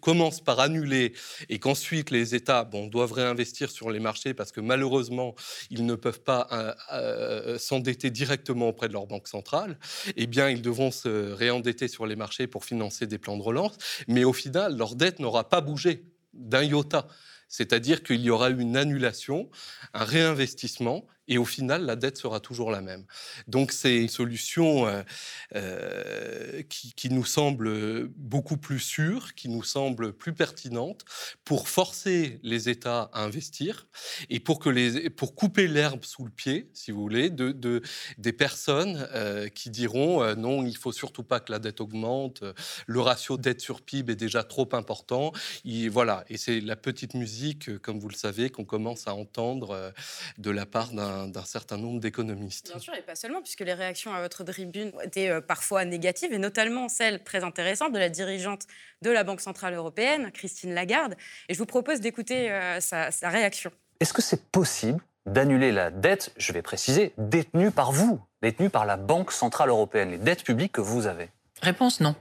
commence 0.00 0.40
par 0.40 0.60
annuler 0.60 1.12
et 1.48 1.58
qu'ensuite 1.58 2.10
les 2.10 2.34
États 2.34 2.64
bon, 2.64 2.86
doivent 2.86 3.12
réinvestir 3.12 3.70
sur 3.70 3.90
les 3.90 3.98
marchés 3.98 4.32
parce 4.34 4.52
que 4.52 4.60
malheureusement 4.60 5.34
ils 5.70 5.84
ne 5.84 5.96
peuvent 5.96 6.20
pas 6.20 6.46
euh, 6.52 6.74
euh, 6.92 7.58
s'endetter 7.58 8.10
directement 8.10 8.68
auprès 8.68 8.86
de 8.86 8.92
leur 8.92 9.06
banque 9.06 9.26
centrale, 9.26 9.78
eh 10.16 10.26
bien 10.26 10.48
ils 10.48 10.62
devront 10.62 10.90
se 10.90 11.32
réendetter 11.32 11.88
sur 11.88 12.06
les 12.06 12.16
marchés 12.16 12.46
pour 12.46 12.64
financer 12.64 13.06
des 13.06 13.18
plans 13.18 13.36
de 13.36 13.42
relance. 13.42 13.76
Mais 14.06 14.24
au 14.24 14.32
final, 14.32 14.76
leur 14.76 14.94
dette 14.94 15.18
n'aura 15.18 15.48
pas 15.48 15.60
bougé 15.60 16.04
d'un 16.32 16.62
iota. 16.62 17.06
C'est-à-dire 17.48 18.02
qu'il 18.02 18.20
y 18.20 18.30
aura 18.30 18.50
une 18.50 18.76
annulation, 18.76 19.50
un 19.92 20.04
réinvestissement 20.04 21.06
et 21.26 21.38
au 21.38 21.44
final, 21.44 21.84
la 21.84 21.96
dette 21.96 22.18
sera 22.18 22.40
toujours 22.40 22.70
la 22.70 22.82
même. 22.82 23.04
Donc 23.48 23.72
c'est 23.72 23.96
une 23.96 24.08
solution 24.08 24.86
euh, 24.86 25.02
euh, 25.54 26.62
qui, 26.68 27.08
nous 27.10 27.24
semble 27.24 28.08
beaucoup 28.08 28.56
plus 28.56 28.80
sûre, 28.80 29.34
qui 29.34 29.48
nous 29.48 29.62
semble 29.62 30.12
plus 30.12 30.34
pertinente 30.34 31.04
pour 31.44 31.68
forcer 31.68 32.40
les 32.42 32.68
États 32.68 33.10
à 33.12 33.22
investir 33.22 33.86
et 34.28 34.40
pour, 34.40 34.58
que 34.58 34.68
les, 34.68 35.10
pour 35.10 35.34
couper 35.34 35.66
l'herbe 35.66 36.04
sous 36.04 36.24
le 36.24 36.30
pied, 36.30 36.70
si 36.74 36.90
vous 36.90 37.00
voulez, 37.00 37.30
de, 37.30 37.52
de 37.52 37.82
des 38.18 38.32
personnes 38.32 39.08
euh, 39.12 39.48
qui 39.48 39.70
diront 39.70 40.34
non, 40.36 40.64
il 40.64 40.76
faut 40.76 40.92
surtout 40.92 41.22
pas 41.22 41.40
que 41.40 41.52
la 41.52 41.58
dette 41.58 41.80
augmente, 41.80 42.42
le 42.86 43.00
ratio 43.00 43.36
dette 43.36 43.60
sur 43.60 43.82
PIB 43.82 44.12
est 44.12 44.16
déjà 44.16 44.42
trop 44.42 44.68
important. 44.72 45.32
Voilà, 45.90 46.24
et 46.28 46.36
c'est 46.36 46.60
la 46.60 46.76
petite 46.76 47.14
musique, 47.14 47.78
comme 47.78 47.98
vous 47.98 48.08
le 48.08 48.14
savez, 48.14 48.50
qu'on 48.50 48.64
commence 48.64 49.06
à 49.06 49.14
entendre 49.14 49.92
de 50.38 50.50
la 50.50 50.66
part 50.66 50.92
d'un 50.92 51.13
d'un 51.28 51.44
certain 51.44 51.76
nombre 51.76 52.00
d'économistes. 52.00 52.70
Bien 52.70 52.78
sûr, 52.78 52.94
et 52.94 53.02
pas 53.02 53.14
seulement, 53.14 53.40
puisque 53.40 53.60
les 53.60 53.74
réactions 53.74 54.12
à 54.12 54.20
votre 54.20 54.44
tribune 54.44 54.92
étaient 55.02 55.30
euh, 55.30 55.40
parfois 55.40 55.84
négatives, 55.84 56.32
et 56.32 56.38
notamment 56.38 56.88
celle 56.88 57.22
très 57.22 57.44
intéressante 57.44 57.92
de 57.92 57.98
la 57.98 58.08
dirigeante 58.08 58.66
de 59.02 59.10
la 59.10 59.24
Banque 59.24 59.40
Centrale 59.40 59.74
Européenne, 59.74 60.30
Christine 60.32 60.74
Lagarde. 60.74 61.14
Et 61.48 61.54
je 61.54 61.58
vous 61.58 61.66
propose 61.66 62.00
d'écouter 62.00 62.50
euh, 62.50 62.80
sa, 62.80 63.10
sa 63.10 63.28
réaction. 63.28 63.70
Est-ce 64.00 64.12
que 64.12 64.22
c'est 64.22 64.44
possible 64.50 65.00
d'annuler 65.26 65.72
la 65.72 65.90
dette, 65.90 66.32
je 66.36 66.52
vais 66.52 66.62
préciser, 66.62 67.14
détenue 67.16 67.70
par 67.70 67.92
vous, 67.92 68.20
détenue 68.42 68.70
par 68.70 68.84
la 68.84 68.96
Banque 68.96 69.32
Centrale 69.32 69.70
Européenne, 69.70 70.10
les 70.10 70.18
dettes 70.18 70.44
publiques 70.44 70.72
que 70.72 70.80
vous 70.80 71.06
avez? 71.06 71.30
Réponse 71.62 72.00
non. 72.00 72.14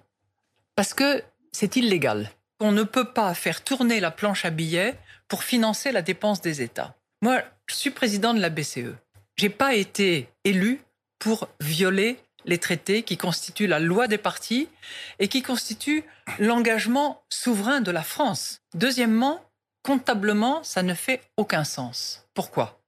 Parce 0.75 0.93
que 0.93 1.21
c'est 1.51 1.75
illégal. 1.75 2.29
On 2.59 2.71
ne 2.71 2.83
peut 2.83 3.11
pas 3.11 3.33
faire 3.33 3.63
tourner 3.63 3.99
la 3.99 4.11
planche 4.11 4.45
à 4.45 4.49
billets 4.49 4.95
pour 5.27 5.43
financer 5.43 5.91
la 5.91 6.01
dépense 6.01 6.41
des 6.41 6.61
États. 6.61 6.95
Moi, 7.21 7.41
je 7.73 7.79
suis 7.79 7.89
président 7.89 8.33
de 8.33 8.39
la 8.39 8.49
BCE. 8.49 8.95
J'ai 9.35 9.49
pas 9.49 9.73
été 9.73 10.29
élu 10.43 10.81
pour 11.17 11.47
violer 11.59 12.19
les 12.45 12.59
traités 12.59 13.01
qui 13.03 13.17
constituent 13.17 13.67
la 13.67 13.79
loi 13.79 14.07
des 14.07 14.17
partis 14.17 14.69
et 15.17 15.27
qui 15.27 15.41
constituent 15.41 16.03
l'engagement 16.37 17.23
souverain 17.29 17.81
de 17.81 17.89
la 17.89 18.03
France. 18.03 18.59
Deuxièmement, 18.75 19.43
comptablement, 19.81 20.63
ça 20.63 20.83
ne 20.83 20.93
fait 20.93 21.21
aucun 21.35 21.63
sens. 21.63 22.27
Pourquoi? 22.35 22.79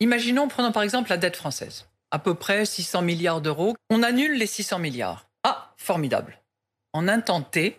Imaginons, 0.00 0.48
prenons 0.48 0.72
par 0.72 0.82
exemple 0.82 1.10
la 1.10 1.18
dette 1.18 1.36
française, 1.36 1.86
à 2.10 2.18
peu 2.18 2.34
près 2.34 2.64
600 2.64 3.02
milliards 3.02 3.40
d'euros. 3.42 3.76
On 3.90 4.02
annule 4.02 4.38
les 4.38 4.46
600 4.46 4.78
milliards. 4.78 5.28
Ah, 5.42 5.74
formidable. 5.76 6.40
En 6.94 7.08
un 7.08 7.20
temps 7.20 7.42
T, 7.42 7.76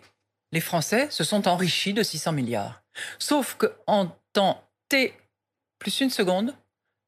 les 0.52 0.60
Français 0.60 1.08
se 1.10 1.24
sont 1.24 1.48
enrichis 1.48 1.92
de 1.92 2.04
600 2.04 2.32
milliards. 2.32 2.82
Sauf 3.18 3.56
qu'en 3.56 4.16
temps 4.32 4.62
T 4.88 5.12
plus 5.78 6.00
une 6.00 6.10
seconde, 6.10 6.54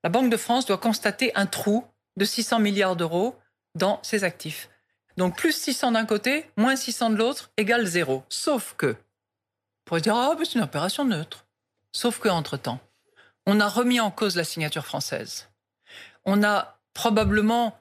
la 0.04 0.10
Banque 0.10 0.30
de 0.30 0.36
France 0.36 0.66
doit 0.66 0.78
constater 0.78 1.34
un 1.34 1.46
trou 1.46 1.84
de 2.16 2.24
600 2.24 2.60
milliards 2.60 2.96
d'euros 2.96 3.36
dans 3.74 4.02
ses 4.02 4.24
actifs. 4.24 4.68
Donc 5.16 5.36
plus 5.36 5.52
600 5.52 5.92
d'un 5.92 6.06
côté, 6.06 6.48
moins 6.56 6.76
600 6.76 7.10
de 7.10 7.16
l'autre, 7.16 7.50
égale 7.56 7.86
zéro. 7.86 8.22
Sauf 8.28 8.74
que, 8.76 8.86
on 8.86 9.84
pourrait 9.84 10.00
dire, 10.00 10.14
ah, 10.14 10.36
c'est 10.38 10.54
une 10.54 10.62
opération 10.62 11.04
neutre. 11.04 11.46
Sauf 11.92 12.20
que, 12.20 12.28
entre-temps, 12.28 12.80
on 13.46 13.60
a 13.60 13.68
remis 13.68 13.98
en 13.98 14.10
cause 14.10 14.36
la 14.36 14.44
signature 14.44 14.84
française. 14.84 15.48
On 16.24 16.44
a 16.44 16.78
probablement 16.94 17.78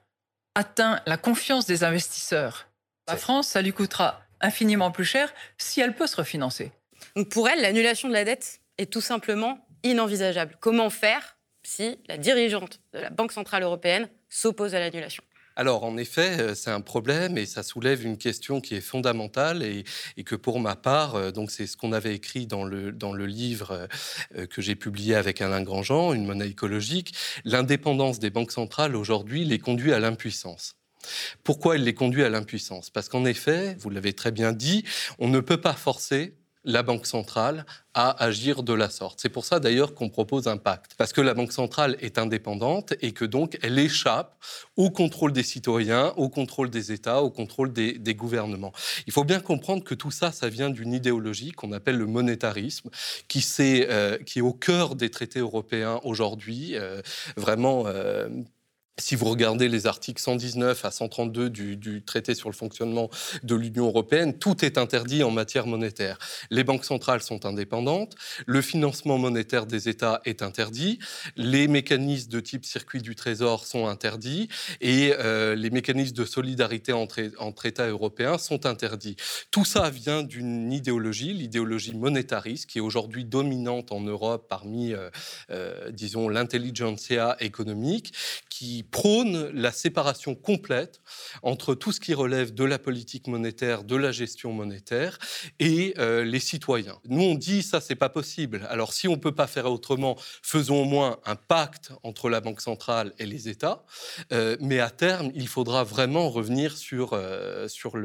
atteint 0.56 1.02
la 1.06 1.18
confiance 1.18 1.66
des 1.66 1.84
investisseurs. 1.84 2.68
La 3.08 3.18
France, 3.18 3.48
ça 3.48 3.62
lui 3.62 3.74
coûtera 3.74 4.22
infiniment 4.42 4.92
plus 4.92 5.06
cher 5.06 5.34
si 5.58 5.82
elle 5.82 5.96
peut 5.96 6.08
se 6.08 6.16
refinancer. 6.16 6.72
Donc 7.16 7.30
pour 7.30 7.50
elle, 7.50 7.62
l'annulation 7.62 8.08
de 8.08 8.14
la 8.14 8.24
dette 8.24 8.62
est 8.78 8.92
tout 8.92 9.02
simplement 9.02 9.67
inenvisageable. 9.92 10.58
Comment 10.60 10.90
faire 10.90 11.38
si 11.64 12.00
la 12.08 12.18
dirigeante 12.18 12.80
de 12.94 13.00
la 13.00 13.10
Banque 13.10 13.32
Centrale 13.32 13.64
Européenne 13.64 14.10
s'oppose 14.30 14.76
à 14.76 14.80
l'annulation? 14.80 15.24
Alors, 15.58 15.84
en 15.84 15.98
effet, 15.98 16.40
euh, 16.40 16.54
c'est 16.54 16.70
un 16.70 16.82
problème 16.82 17.36
et 17.36 17.48
ça 17.48 17.64
soulève 17.64 18.06
une 18.06 18.20
question 18.20 18.62
qui 18.62 18.76
est 18.76 18.82
fondamentale 18.82 19.64
et, 19.64 19.86
que 20.24 20.36
pour 20.36 20.60
ma 20.60 20.76
part, 20.76 21.16
euh, 21.16 21.32
donc 21.32 21.50
c'est 21.50 21.66
ce 21.66 21.76
qu'on 21.76 21.94
avait 21.94 22.14
écrit 22.14 22.46
dans 22.46 22.64
le, 22.64 22.92
dans 22.92 23.12
le 23.12 23.26
livre 23.26 23.88
euh, 24.38 24.46
que 24.46 24.62
j'ai 24.62 24.76
publié 24.76 25.16
avec 25.16 25.42
Alain 25.42 25.64
Grandjean, 25.64 26.14
Une 26.14 26.28
monnaie 26.28 26.48
écologique, 26.48 27.16
l'indépendance 27.44 28.20
des 28.20 28.30
banques 28.30 28.52
centrales 28.52 28.96
aujourd'hui 28.96 29.46
les 29.46 29.58
conduit 29.58 29.94
à 29.94 30.00
l'impuissance. 30.00 30.76
Pourquoi 31.44 31.74
elle 31.74 31.84
les 31.84 31.96
conduit 31.96 32.24
à 32.24 32.30
l'impuissance? 32.30 32.92
Parce 32.92 33.10
qu'en 33.10 33.26
effet, 33.26 33.76
vous 33.80 33.90
l'avez 33.90 34.14
très 34.14 34.32
bien 34.32 34.52
dit, 34.52 34.84
on 35.18 35.28
ne 35.28 35.40
peut 35.40 35.60
pas 35.60 35.74
forcer 35.74 36.36
la 36.68 36.84
Banque 36.84 37.08
centrale 37.08 37.66
à 37.94 38.24
agir 38.24 38.62
de 38.62 38.74
la 38.74 38.90
sorte. 38.90 39.20
C'est 39.20 39.30
pour 39.30 39.46
ça 39.46 39.60
d'ailleurs 39.60 39.96
qu'on 39.96 40.10
propose 40.10 40.48
un 40.48 40.58
pacte, 40.58 40.94
parce 40.98 41.14
que 41.14 41.22
la 41.22 41.34
Banque 41.34 41.54
centrale 41.54 41.98
est 42.00 42.20
indépendante 42.20 42.94
et 43.02 43.14
que 43.14 43.26
donc 43.26 43.58
elle 43.64 43.80
échappe 43.80 44.38
au 44.76 44.92
contrôle 44.92 45.32
des 45.32 45.44
citoyens, 45.44 46.14
au 46.18 46.30
contrôle 46.30 46.70
des 46.70 46.92
États, 46.92 47.24
au 47.24 47.32
contrôle 47.32 47.74
des, 47.74 48.16
gouvernements. 48.16 48.74
Il 49.08 49.14
faut 49.14 49.24
bien 49.24 49.40
comprendre 49.40 49.84
que 49.84 49.96
tout 49.96 50.12
ça, 50.12 50.32
ça 50.32 50.50
vient 50.50 50.70
d'une 50.70 50.94
idéologie 50.94 51.54
qu'on 51.54 51.72
appelle 51.72 51.98
le 51.98 52.06
monétarisme, 52.06 52.90
qui, 53.28 53.40
est, 53.60 53.90
euh, 53.90 54.18
est 54.36 54.42
au 54.42 54.54
cœur 54.54 54.96
des 54.96 55.10
traités 55.10 55.40
européens 55.40 56.00
aujourd'hui, 56.04 56.76
euh, 56.76 57.02
vraiment 57.38 57.86
euh, 57.88 58.28
si 59.00 59.16
vous 59.16 59.26
regardez 59.26 59.70
les 59.70 59.86
articles 59.86 60.22
119 60.22 60.84
à 60.84 60.92
132 60.92 61.50
du, 61.50 62.04
traité 62.04 62.34
sur 62.34 62.50
le 62.50 62.56
fonctionnement 62.56 63.10
de 63.44 63.56
l'Union 63.56 63.88
européenne, 63.88 64.38
tout 64.38 64.66
est 64.66 64.78
interdit 64.78 65.24
en 65.24 65.32
matière 65.32 65.68
monétaire. 65.68 66.18
Les 66.50 66.64
banques 66.64 66.86
centrales 66.86 67.22
sont 67.22 67.46
indépendantes, 67.46 68.16
le 68.46 68.62
financement 68.62 69.18
monétaire 69.18 69.66
des 69.66 69.88
États 69.90 70.22
est 70.26 70.42
interdit, 70.42 71.00
les 71.36 71.68
mécanismes 71.68 72.32
de 72.32 72.40
type 72.40 72.66
circuit 72.66 73.02
du 73.02 73.16
Trésor 73.16 73.66
sont 73.66 73.88
interdits 73.88 74.50
et 74.82 75.14
euh, 75.20 75.56
les 75.56 75.70
mécanismes 75.70 76.16
de 76.16 76.26
solidarité 76.26 76.94
entre, 76.94 77.22
entre, 77.40 77.66
États 77.66 77.88
européens 77.88 78.38
sont 78.38 78.66
interdits. 78.66 79.16
Tout 79.52 79.66
ça 79.66 79.90
vient 79.90 80.24
d'une 80.24 80.72
idéologie, 80.72 81.34
l'idéologie 81.34 81.96
monétariste, 81.96 82.70
qui 82.70 82.78
est 82.78 82.82
aujourd'hui 82.82 83.26
dominante 83.26 83.92
en 83.92 84.02
Europe 84.02 84.48
parmi, 84.50 84.94
euh, 84.94 85.10
euh, 85.52 85.92
disons, 85.92 86.30
l'intelligentsia 86.30 87.36
économique, 87.40 88.14
qui 88.50 88.84
prône 88.92 89.50
la 89.54 89.72
séparation 89.72 90.36
complète 90.36 91.02
entre 91.44 91.76
tout 91.76 91.92
ce 91.92 92.00
qui 92.00 92.14
relève 92.14 92.54
de 92.54 92.64
la 92.64 92.80
politique 92.80 93.28
monétaire, 93.28 93.84
de 93.84 93.96
la 93.96 94.12
gestion 94.12 94.54
monétaire 94.54 95.20
et 95.60 95.94
euh, 95.98 96.24
les 96.24 96.40
citoyens. 96.40 96.98
Nous, 97.06 97.22
on 97.22 97.36
dit 97.36 97.64
ça, 97.64 97.82
c'est 97.82 97.96
pas 97.96 98.10
possible. 98.10 98.68
Alors, 98.70 98.94
si 98.94 99.08
on 99.08 99.18
peut 99.18 99.34
pas 99.34 99.48
faire 99.48 99.72
autrement, 99.72 100.18
faisons 100.42 100.82
au 100.82 100.86
moins 100.86 101.20
un 101.26 101.36
pacte 101.36 101.92
entre 102.04 102.30
la 102.30 102.42
Banque 102.42 102.62
centrale 102.62 103.14
et 103.20 103.26
les 103.26 103.50
États. 103.50 103.84
Euh, 104.32 104.58
mais 104.60 104.80
à 104.80 104.90
terme, 104.90 105.32
il 105.36 105.48
faudra 105.48 105.84
vraiment 105.84 106.30
revenir 106.30 106.78
sur, 106.78 107.14
euh, 107.14 107.68
sur 107.68 107.98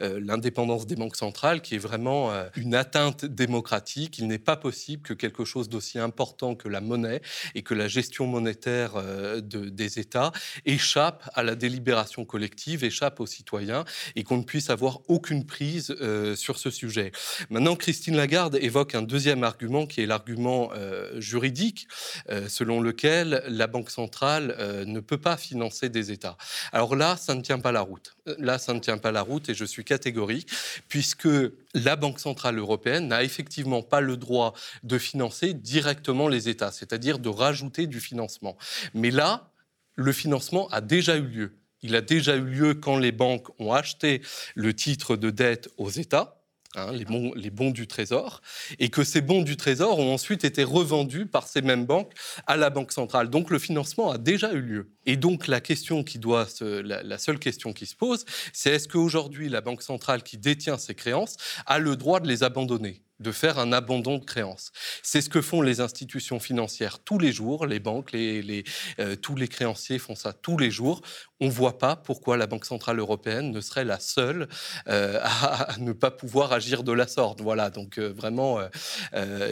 l'indépendance 0.00 0.86
des 0.86 0.96
banques 0.96 1.16
centrales, 1.16 1.62
qui 1.62 1.74
est 1.74 1.78
vraiment 1.78 2.30
une 2.56 2.74
atteinte 2.74 3.24
démocratique. 3.24 4.18
Il 4.18 4.26
n'est 4.26 4.38
pas 4.38 4.56
possible 4.56 5.02
que 5.02 5.14
quelque 5.14 5.44
chose 5.44 5.68
d'aussi 5.68 5.98
important 5.98 6.54
que 6.54 6.68
la 6.68 6.80
monnaie 6.80 7.20
et 7.54 7.62
que 7.62 7.74
la 7.74 7.88
gestion 7.88 8.26
monétaire 8.26 8.94
de, 9.42 9.68
des 9.68 9.98
États 9.98 10.17
échappe 10.64 11.28
à 11.34 11.42
la 11.42 11.54
délibération 11.54 12.24
collective, 12.24 12.84
échappe 12.84 13.20
aux 13.20 13.26
citoyens 13.26 13.84
et 14.16 14.24
qu'on 14.24 14.38
ne 14.38 14.42
puisse 14.42 14.70
avoir 14.70 15.00
aucune 15.08 15.44
prise 15.46 15.94
euh, 16.00 16.36
sur 16.36 16.58
ce 16.58 16.70
sujet. 16.70 17.12
Maintenant, 17.50 17.76
Christine 17.76 18.16
Lagarde 18.16 18.56
évoque 18.60 18.94
un 18.94 19.02
deuxième 19.02 19.44
argument 19.44 19.86
qui 19.86 20.02
est 20.02 20.06
l'argument 20.06 20.70
euh, 20.74 21.20
juridique 21.20 21.88
euh, 22.30 22.48
selon 22.48 22.80
lequel 22.80 23.42
la 23.48 23.66
Banque 23.66 23.90
centrale 23.90 24.56
ne 24.86 25.00
peut 25.00 25.18
pas 25.18 25.36
financer 25.36 25.88
des 25.88 26.10
États. 26.12 26.36
Alors 26.72 26.96
là, 26.96 27.16
ça 27.16 27.34
ne 27.34 27.42
tient 27.42 27.58
pas 27.58 27.72
la 27.72 27.80
route. 27.80 28.16
Là, 28.38 28.58
ça 28.58 28.74
ne 28.74 28.80
tient 28.80 28.98
pas 28.98 29.12
la 29.12 29.22
route 29.22 29.48
et 29.48 29.54
je 29.54 29.64
suis 29.64 29.84
catégorique 29.84 30.48
puisque 30.88 31.28
la 31.74 31.96
Banque 31.96 32.20
centrale 32.20 32.58
européenne 32.58 33.08
n'a 33.08 33.22
effectivement 33.22 33.82
pas 33.82 34.00
le 34.00 34.16
droit 34.16 34.54
de 34.82 34.98
financer 34.98 35.54
directement 35.54 36.28
les 36.28 36.48
États, 36.48 36.72
c'est-à-dire 36.72 37.18
de 37.18 37.28
rajouter 37.28 37.86
du 37.86 38.00
financement. 38.00 38.56
Mais 38.94 39.10
là, 39.10 39.50
le 39.98 40.12
financement 40.12 40.68
a 40.68 40.80
déjà 40.80 41.16
eu 41.16 41.26
lieu. 41.26 41.58
Il 41.82 41.96
a 41.96 42.00
déjà 42.00 42.36
eu 42.36 42.44
lieu 42.44 42.74
quand 42.74 42.98
les 42.98 43.12
banques 43.12 43.48
ont 43.60 43.72
acheté 43.72 44.22
le 44.54 44.72
titre 44.74 45.16
de 45.16 45.30
dette 45.30 45.68
aux 45.76 45.90
États. 45.90 46.36
Hein, 46.74 46.92
les, 46.92 47.50
bons, 47.50 47.70
du 47.70 47.86
Trésor, 47.86 48.42
et 48.78 48.90
que 48.90 49.02
ces 49.02 49.22
bons 49.22 49.40
du 49.40 49.56
Trésor 49.56 49.98
ont 49.98 50.12
ensuite 50.12 50.44
été 50.44 50.64
revendus 50.64 51.24
par 51.24 51.48
ces 51.48 51.62
mêmes 51.62 51.86
banques 51.86 52.12
à 52.46 52.58
la 52.58 52.68
Banque 52.68 52.92
centrale. 52.92 53.30
Donc 53.30 53.48
le 53.48 53.58
financement 53.58 54.10
a 54.10 54.18
déjà 54.18 54.52
eu 54.52 54.60
lieu. 54.60 54.92
Et 55.06 55.16
donc 55.16 55.46
la 55.46 55.62
question 55.62 56.04
qui 56.04 56.18
doit, 56.18 56.46
la, 56.60 57.18
seule 57.18 57.38
question 57.38 57.72
qui 57.72 57.86
se 57.86 57.96
pose, 57.96 58.26
c'est 58.52 58.72
est-ce 58.72 58.86
qu'aujourd'hui 58.86 59.48
la 59.48 59.62
Banque 59.62 59.82
centrale 59.82 60.22
qui 60.22 60.36
détient 60.36 60.76
ces 60.76 60.94
créances 60.94 61.38
a 61.64 61.78
le 61.78 61.96
droit 61.96 62.20
de 62.20 62.28
les 62.28 62.42
abandonner? 62.42 63.02
De 63.20 63.32
faire 63.32 63.58
un 63.58 63.72
abandon 63.72 64.18
de 64.18 64.24
créances. 64.24 64.72
C'est 65.02 65.20
ce 65.20 65.28
que 65.28 65.40
font 65.40 65.62
les 65.62 65.80
institutions 65.80 66.38
financières 66.38 66.98
tous 67.00 67.18
les 67.18 67.32
jours, 67.32 67.66
les 67.66 67.80
banques, 67.80 68.14
euh, 68.14 69.16
tous 69.16 69.34
les 69.34 69.48
créanciers 69.48 69.98
font 69.98 70.14
ça 70.14 70.32
tous 70.32 70.56
les 70.56 70.70
jours. 70.70 71.02
On 71.40 71.46
ne 71.46 71.50
voit 71.50 71.78
pas 71.78 71.96
pourquoi 71.96 72.36
la 72.36 72.46
Banque 72.46 72.64
Centrale 72.64 72.98
Européenne 72.98 73.50
ne 73.50 73.60
serait 73.60 73.84
la 73.84 74.00
seule 74.00 74.48
euh, 74.88 75.20
à, 75.22 75.76
ne 75.78 75.92
pas 75.92 76.10
pouvoir 76.10 76.52
agir 76.52 76.82
de 76.82 76.92
la 76.92 77.06
sorte. 77.06 77.40
Voilà, 77.40 77.70
donc 77.70 77.98
euh, 77.98 78.08
vraiment, 78.08 78.60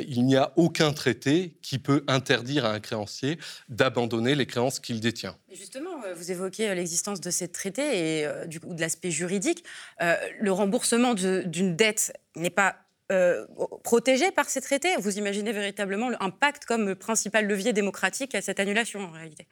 il 0.08 0.25
n'y 0.25 0.37
a 0.37 0.52
aucun 0.56 0.92
traité 0.92 1.56
qui 1.62 1.78
peut 1.78 2.04
interdire 2.08 2.64
à 2.64 2.73
un 2.73 2.80
créancier 2.80 3.38
d'abandonner 3.68 4.35
les 4.35 4.46
créances 4.46 4.80
qu'il 4.80 5.00
détient. 5.00 5.37
Justement, 5.52 6.00
vous 6.14 6.30
évoquez 6.30 6.75
l'existence 6.75 7.20
de 7.20 7.30
ces 7.30 7.49
traités 7.49 8.20
et 8.20 8.28
du 8.46 8.61
coup, 8.61 8.75
de 8.75 8.80
l'aspect 8.80 9.11
juridique. 9.11 9.64
le 10.00 10.52
remboursement 10.52 11.14
d'une 11.14 11.76
dette 11.76 12.12
n'est 12.35 12.50
pas 12.50 12.85
euh, 13.12 13.46
protégé 13.84 14.32
par 14.32 14.48
ces 14.48 14.60
traités 14.60 14.96
Vous 14.98 15.16
imaginez 15.16 15.52
véritablement 15.52 16.10
un 16.18 16.30
pacte 16.30 16.64
comme 16.64 16.96
principal 16.96 17.46
levier 17.46 17.72
démocratique 17.72 18.34
à 18.34 18.42
cette 18.42 18.58
annulation 18.58 18.98
en 18.98 19.12
réalité 19.12 19.46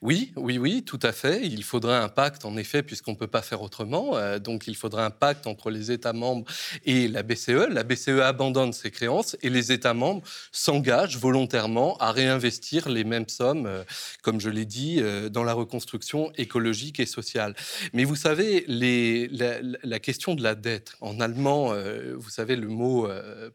oui, 0.00 0.32
oui, 0.36 0.56
oui, 0.56 0.82
tout 0.82 0.98
à 1.02 1.12
fait. 1.12 1.44
Il 1.44 1.62
faudrait 1.62 1.96
un 1.96 2.08
pacte, 2.08 2.46
en 2.46 2.56
effet, 2.56 2.82
puisqu'on 2.82 3.12
ne 3.12 3.16
peut 3.16 3.26
pas 3.26 3.42
faire 3.42 3.60
autrement. 3.60 4.16
Euh, 4.16 4.38
donc, 4.38 4.66
il 4.66 4.76
faudrait 4.76 5.02
un 5.02 5.10
pacte 5.10 5.46
entre 5.46 5.70
les 5.70 5.90
États 5.90 6.14
membres 6.14 6.46
et 6.86 7.06
la 7.06 7.22
BCE. 7.22 7.68
La 7.68 7.82
BCE 7.82 8.20
abandonne 8.22 8.72
ses 8.72 8.90
créances 8.90 9.36
et 9.42 9.50
les 9.50 9.72
États 9.72 9.94
membres 9.94 10.22
s'engagent 10.50 11.18
volontairement 11.18 11.98
à 11.98 12.12
réinvestir 12.12 12.88
les 12.88 13.04
mêmes 13.04 13.28
sommes, 13.28 13.66
euh, 13.66 13.84
comme 14.22 14.40
je 14.40 14.48
l'ai 14.48 14.64
dit, 14.64 15.02
dans 15.30 15.44
la 15.44 15.52
reconstruction 15.52 16.32
écologique 16.36 16.98
et 17.00 17.06
sociale. 17.06 17.54
Mais 17.92 18.04
vous 18.04 18.16
savez, 18.16 18.64
les, 18.68 19.28
la, 19.28 19.98
question 19.98 20.34
de 20.34 20.42
la 20.42 20.54
dette, 20.54 20.94
en 21.00 21.20
allemand, 21.20 21.74
vous 22.14 22.30
savez, 22.30 22.56
le 22.56 22.68
mot 22.68 22.85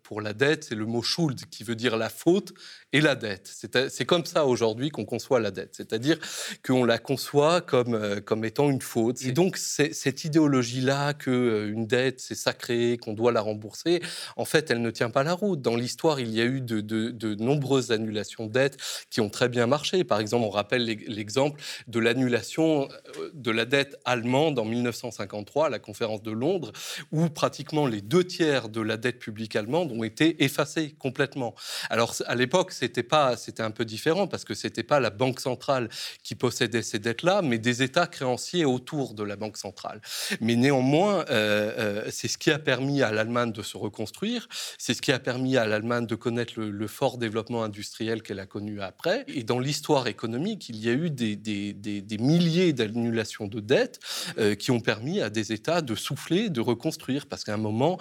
pour 0.04 0.22
la 0.22 0.34
dette, 0.34 0.66
c'est 0.66 0.76
le 0.76 0.86
mot 0.86 1.02
Schuld, 1.02 1.40
qui 1.50 1.64
veut 1.64 1.76
dire 1.76 1.98
la 1.98 2.10
faute 2.10 2.54
et 2.94 3.02
la 3.02 3.16
dette. 3.16 3.52
C'est 3.90 4.06
comme 4.06 4.26
ça 4.26 4.46
aujourd'hui 4.46 4.90
qu'on 4.90 5.06
conçoit 5.06 5.40
la 5.40 5.52
dette, 5.52 5.76
c'est-à-dire 5.76 6.18
qu'on 6.66 6.84
la 6.84 6.98
conçoit 6.98 7.62
comme, 7.62 7.94
euh, 7.94 8.20
comme 8.20 8.44
étant 8.44 8.70
une 8.70 8.82
faute. 8.82 9.22
Et 9.24 9.32
donc 9.32 9.58
cette 9.58 10.26
idéologie-là 10.26 11.14
qu'une 11.14 11.84
euh, 11.84 11.86
dette, 11.86 12.20
c'est 12.20 12.36
sacré, 12.36 12.98
qu'on 13.02 13.14
doit 13.14 13.32
la 13.32 13.42
rembourser, 13.42 14.02
en 14.36 14.46
fait, 14.46 14.72
elle 14.72 14.82
ne 14.82 14.92
tient 14.92 15.10
pas 15.10 15.24
la 15.24 15.34
route. 15.34 15.62
Dans 15.62 15.76
l'histoire, 15.76 16.20
il 16.20 16.32
y 16.32 16.42
a 16.42 16.46
eu 16.46 16.62
de, 16.62 17.36
nombreuses 17.36 17.92
annulations 17.92 18.46
de 18.46 18.52
dettes 18.52 18.78
qui 19.10 19.22
ont 19.22 19.30
très 19.30 19.50
bien 19.50 19.68
marché. 19.68 20.04
Par 20.04 20.20
exemple, 20.20 20.46
on 20.46 20.50
rappelle 20.50 20.86
l'exemple 20.86 21.62
de 21.88 22.00
l'annulation 22.00 22.90
euh, 23.18 23.32
de 23.34 23.52
la 23.52 23.66
dette 23.66 23.98
allemande 24.06 24.60
en 24.60 24.66
1953 24.66 25.68
à 25.68 25.70
la 25.70 25.80
conférence 25.80 26.24
de 26.24 26.32
Londres, 26.32 26.74
où 27.12 27.30
pratiquement 27.30 27.88
les 27.88 28.02
deux 28.02 28.24
tiers 28.24 28.70
de 28.70 28.82
la 28.82 28.98
dette 28.98 29.20
publique 29.22 29.56
allemande 29.56 29.92
ont 29.92 30.04
été 30.04 30.44
effacés 30.44 30.96
complètement. 31.00 31.56
Alors 31.90 32.14
à 32.26 32.36
l'époque, 32.36 32.74
c'était 32.74 33.04
pas, 33.04 33.38
c'était 33.38 33.64
un 33.64 33.72
peu 33.72 33.86
différent 33.86 34.28
parce 34.28 34.44
que 34.44 34.54
c'était 34.54 34.84
pas 34.84 35.00
la 35.00 35.10
banque 35.10 35.40
centrale 35.40 35.88
qui 36.24 36.36
possédait 36.36 36.82
ces 36.82 37.00
dettes-là, 37.00 37.42
mais 37.42 37.58
des 37.58 37.84
États 37.84 38.08
créanciers 38.08 38.66
autour 38.66 39.14
de 39.14 39.24
la 39.24 39.36
banque 39.36 39.58
centrale. 39.58 40.02
Mais 40.42 40.56
néanmoins, 40.56 41.20
euh, 41.20 41.24
euh, 41.30 42.08
c'est 42.10 42.28
ce 42.28 42.38
qui 42.38 42.52
a 42.52 42.60
permis 42.60 43.02
à 43.02 43.12
l'Allemagne 43.12 43.52
de 43.52 43.62
se 43.62 43.78
reconstruire, 43.78 44.48
c'est 44.78 44.94
ce 44.94 45.02
qui 45.02 45.12
a 45.12 45.20
permis 45.20 45.58
à 45.58 45.66
l'Allemagne 45.66 46.08
de 46.08 46.16
connaître 46.16 46.60
le, 46.60 46.88
fort 46.88 47.18
développement 47.18 47.64
industriel 47.64 48.22
qu'elle 48.22 48.40
a 48.40 48.46
connu 48.46 48.82
après. 48.82 49.24
Et 49.28 49.44
dans 49.44 49.60
l'histoire 49.60 50.08
économique, 50.08 50.68
il 50.70 50.78
y 50.78 50.90
a 50.90 50.94
eu 50.94 51.10
des, 51.10 52.18
milliers 52.20 52.74
d'annulations 52.74 53.48
de 53.48 53.60
dettes 53.60 54.00
euh, 54.38 54.56
qui 54.56 54.72
ont 54.72 54.82
permis 54.82 55.22
à 55.22 55.30
des 55.30 55.54
États 55.54 55.82
de 55.82 55.96
souffler, 55.96 56.50
de 56.50 56.62
reconstruire, 56.62 57.28
parce 57.28 57.44
qu'à 57.44 57.54
un 57.54 57.58
moment, 57.58 57.98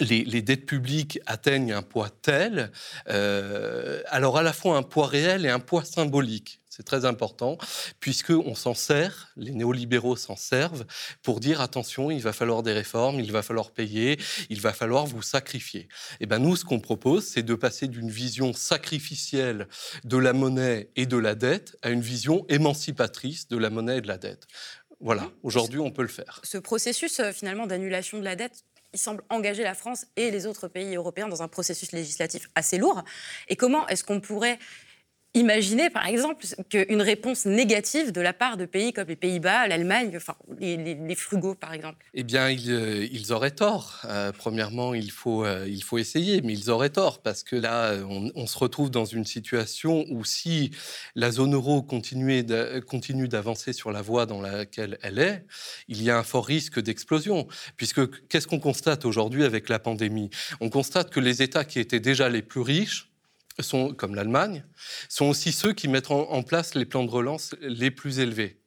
les, 0.00 0.42
dettes 0.42 0.66
publiques 0.66 1.20
atteignent 1.26 1.72
un 1.72 1.82
poids 1.82 2.10
tel, 2.10 2.72
euh, 3.08 4.02
alors 4.06 4.38
à 4.38 4.42
la 4.42 4.52
fois 4.52 4.76
un 4.76 4.82
poids 4.82 5.06
réel 5.06 5.44
et 5.44 5.50
un 5.50 5.60
poids 5.60 5.84
symbolique. 5.84 6.60
C'est 6.68 6.84
très 6.84 7.04
important, 7.04 7.58
puisqu'on 7.98 8.54
s'en 8.54 8.74
sert, 8.74 9.32
les 9.36 9.50
néolibéraux 9.50 10.16
s'en 10.16 10.36
servent, 10.36 10.86
pour 11.20 11.40
dire 11.40 11.60
attention, 11.60 12.12
il 12.12 12.22
va 12.22 12.32
falloir 12.32 12.62
des 12.62 12.72
réformes, 12.72 13.18
il 13.18 13.32
va 13.32 13.42
falloir 13.42 13.72
payer, 13.72 14.18
il 14.50 14.60
va 14.60 14.72
falloir 14.72 15.04
vous 15.04 15.20
sacrifier. 15.20 15.80
Et 15.80 15.88
eh 16.20 16.26
ben 16.26 16.38
nous, 16.38 16.54
ce 16.54 16.64
qu'on 16.64 16.78
propose, 16.78 17.26
c'est 17.26 17.42
de 17.42 17.54
passer 17.54 17.88
d'une 17.88 18.08
vision 18.08 18.52
sacrificielle 18.52 19.66
de 20.04 20.16
la 20.16 20.32
monnaie 20.32 20.90
et 20.94 21.06
de 21.06 21.16
la 21.16 21.34
dette 21.34 21.76
à 21.82 21.90
une 21.90 22.02
vision 22.02 22.46
émancipatrice 22.48 23.48
de 23.48 23.58
la 23.58 23.68
monnaie 23.68 23.98
et 23.98 24.00
de 24.00 24.08
la 24.08 24.16
dette. 24.16 24.46
Voilà, 25.02 25.30
aujourd'hui, 25.42 25.80
on 25.80 25.90
peut 25.90 26.02
le 26.02 26.08
faire. 26.08 26.40
Ce 26.44 26.58
processus, 26.58 27.20
euh, 27.20 27.32
finalement, 27.32 27.66
d'annulation 27.66 28.18
de 28.18 28.24
la 28.24 28.36
dette, 28.36 28.64
il 28.92 28.98
semble 28.98 29.22
engager 29.28 29.62
la 29.62 29.74
France 29.74 30.06
et 30.16 30.30
les 30.30 30.46
autres 30.46 30.68
pays 30.68 30.96
européens 30.96 31.28
dans 31.28 31.42
un 31.42 31.48
processus 31.48 31.92
législatif 31.92 32.48
assez 32.54 32.78
lourd. 32.78 33.02
Et 33.48 33.56
comment 33.56 33.86
est-ce 33.88 34.04
qu'on 34.04 34.20
pourrait 34.20 34.58
Imaginez 35.34 35.90
par 35.90 36.06
exemple 36.08 36.44
qu'une 36.68 37.02
réponse 37.02 37.46
négative 37.46 38.10
de 38.10 38.20
la 38.20 38.32
part 38.32 38.56
de 38.56 38.64
pays 38.64 38.92
comme 38.92 39.06
les 39.06 39.14
Pays-Bas, 39.14 39.68
l'Allemagne, 39.68 40.12
enfin 40.16 40.34
les, 40.58 41.14
frugaux 41.14 41.54
par 41.54 41.72
exemple. 41.72 42.04
Eh 42.14 42.24
bien, 42.24 42.50
ils, 42.50 42.72
euh, 42.72 43.32
auraient 43.34 43.52
tort. 43.52 44.00
Euh, 44.06 44.32
premièrement, 44.32 44.92
il 44.92 45.12
faut, 45.12 45.44
euh, 45.44 45.66
il 45.68 45.84
faut 45.84 45.98
essayer, 45.98 46.42
mais 46.42 46.52
ils 46.52 46.68
auraient 46.68 46.90
tort 46.90 47.22
parce 47.22 47.44
que 47.44 47.54
là, 47.54 47.94
on, 48.34 48.46
se 48.48 48.58
retrouve 48.58 48.90
dans 48.90 49.04
une 49.04 49.24
situation 49.24 50.04
où 50.10 50.24
si 50.24 50.72
la 51.14 51.30
zone 51.30 51.54
euro 51.54 51.80
continue 51.80 52.42
d'avancer 53.28 53.72
sur 53.72 53.92
la 53.92 54.02
voie 54.02 54.26
dans 54.26 54.40
laquelle 54.40 54.98
elle 55.00 55.20
est, 55.20 55.44
il 55.86 56.02
y 56.02 56.10
a 56.10 56.18
un 56.18 56.24
fort 56.24 56.46
risque 56.46 56.80
d'explosion. 56.80 57.46
Puisque 57.76 58.26
qu'est-ce 58.26 58.48
qu'on 58.48 58.58
constate 58.58 59.04
aujourd'hui 59.04 59.44
avec 59.44 59.68
la 59.68 59.78
pandémie? 59.78 60.30
On 60.60 60.70
constate 60.70 61.10
que 61.10 61.20
les 61.20 61.40
États 61.40 61.64
qui 61.64 61.78
étaient 61.78 62.00
déjà 62.00 62.28
les 62.28 62.42
plus 62.42 62.62
riches 62.62 63.09
sont, 63.62 63.94
comme 63.94 64.14
l'Allemagne, 64.14 64.64
sont 65.08 65.26
aussi 65.26 65.52
ceux 65.52 65.72
qui 65.72 65.88
mettent 65.88 66.10
en, 66.10 66.42
place 66.42 66.74
les 66.74 66.84
plans 66.84 67.04
de 67.04 67.10
relance 67.10 67.54
les 67.60 67.90
plus 67.90 68.18
élevés. 68.18 68.60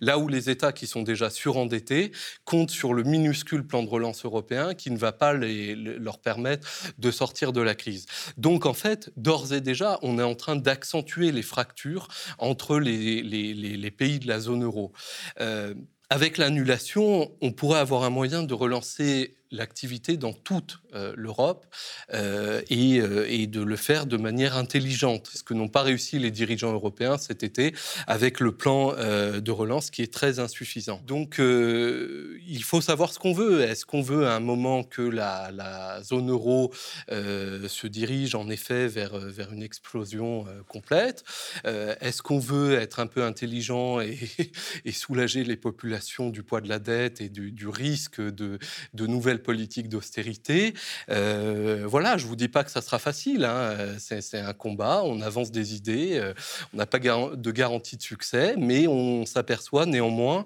Là 0.00 0.18
où 0.18 0.28
les 0.28 0.48
États 0.48 0.72
qui 0.72 0.86
sont 0.86 1.02
déjà 1.02 1.28
surendettés 1.28 2.12
comptent 2.44 2.70
sur 2.70 2.94
le 2.94 3.02
minuscule 3.02 3.66
plan 3.66 3.82
de 3.82 3.88
relance 3.88 4.24
européen 4.24 4.74
qui 4.74 4.90
ne 4.90 4.96
va 4.96 5.12
pas 5.12 5.34
leur 5.34 6.18
permettre 6.18 6.66
de 6.98 7.10
sortir 7.10 7.52
de 7.52 7.60
la 7.60 7.74
crise. 7.74 8.06
Donc 8.36 8.64
en 8.64 8.74
fait, 8.74 9.10
d'ores 9.16 9.52
et 9.52 9.60
déjà, 9.60 9.98
on 10.02 10.18
est 10.18 10.22
en 10.22 10.34
train 10.34 10.56
d'accentuer 10.56 11.32
les 11.32 11.42
fractures 11.42 12.08
entre 12.38 12.78
les, 12.78 13.90
pays 13.90 14.18
de 14.18 14.28
la 14.28 14.40
zone 14.40 14.64
euro. 14.64 14.92
Euh, 15.40 15.74
avec 16.08 16.38
l'annulation, 16.38 17.32
on 17.40 17.52
pourrait 17.52 17.80
avoir 17.80 18.04
un 18.04 18.10
moyen 18.10 18.44
de 18.44 18.54
relancer 18.54 19.35
l'activité 19.50 20.16
dans 20.16 20.32
toute 20.32 20.80
euh, 20.94 21.12
l'Europe 21.16 21.66
euh, 22.14 22.62
euh, 22.70 23.26
et, 23.28 23.46
de 23.46 23.60
le 23.60 23.76
faire 23.76 24.06
de 24.06 24.16
manière 24.16 24.56
intelligente, 24.56 25.30
ce 25.34 25.42
que 25.42 25.54
n'ont 25.54 25.68
pas 25.68 25.82
réussi 25.82 26.18
les 26.18 26.30
dirigeants 26.30 26.72
européens 26.72 27.18
cet 27.18 27.42
été 27.42 27.74
avec 28.06 28.40
le 28.40 28.52
plan 28.52 28.92
de 28.92 29.50
relance 29.50 29.90
qui 29.90 30.02
est 30.02 30.12
très 30.12 30.38
insuffisant. 30.38 31.00
Donc 31.06 31.38
il 31.38 32.62
faut 32.64 32.80
savoir 32.80 33.12
ce 33.12 33.18
qu'on 33.18 33.32
veut. 33.32 33.62
Est-ce 33.62 33.86
qu'on 33.86 34.02
veut 34.02 34.26
à 34.26 34.34
un 34.34 34.40
moment 34.40 34.82
que 34.82 35.02
la, 35.02 36.00
zone 36.02 36.30
euro 36.30 36.72
se 37.08 37.86
dirige 37.86 38.34
en 38.34 38.48
effet 38.48 38.88
vers, 38.88 39.16
vers 39.18 39.52
une 39.52 39.62
explosion 39.62 40.46
complète? 40.68 41.24
Est-ce 41.64 42.22
qu'on 42.22 42.38
veut 42.38 42.74
être 42.74 43.00
un 43.00 43.06
peu 43.06 43.22
intelligent 43.24 44.00
et, 44.00 44.92
soulager 44.92 45.44
les 45.44 45.56
populations 45.56 46.30
du 46.30 46.42
poids 46.42 46.60
de 46.60 46.68
la 46.68 46.78
dette 46.78 47.20
et 47.20 47.28
du, 47.28 47.52
du 47.52 47.68
risque 47.68 48.20
de, 48.20 48.58
de 48.94 49.06
nouvelles 49.06 49.35
politique 49.42 49.88
d'austérité. 49.88 50.74
Euh, 51.10 51.84
voilà, 51.86 52.16
je 52.16 52.26
vous 52.26 52.36
dis 52.36 52.48
pas 52.48 52.64
que 52.64 52.70
ça 52.70 52.82
sera 52.82 52.98
facile. 52.98 53.44
Hein. 53.44 53.96
C'est 53.98 54.38
un 54.38 54.52
combat. 54.52 55.02
On 55.04 55.20
avance 55.20 55.50
des 55.50 55.74
idées. 55.74 56.18
Euh, 56.18 56.34
on 56.74 56.78
n'a 56.78 56.86
pas 56.86 56.98
de 56.98 57.50
garantie 57.50 57.96
de 57.96 58.02
succès, 58.02 58.54
mais 58.58 58.86
on 58.86 59.26
s'aperçoit 59.26 59.86
néanmoins 59.86 60.44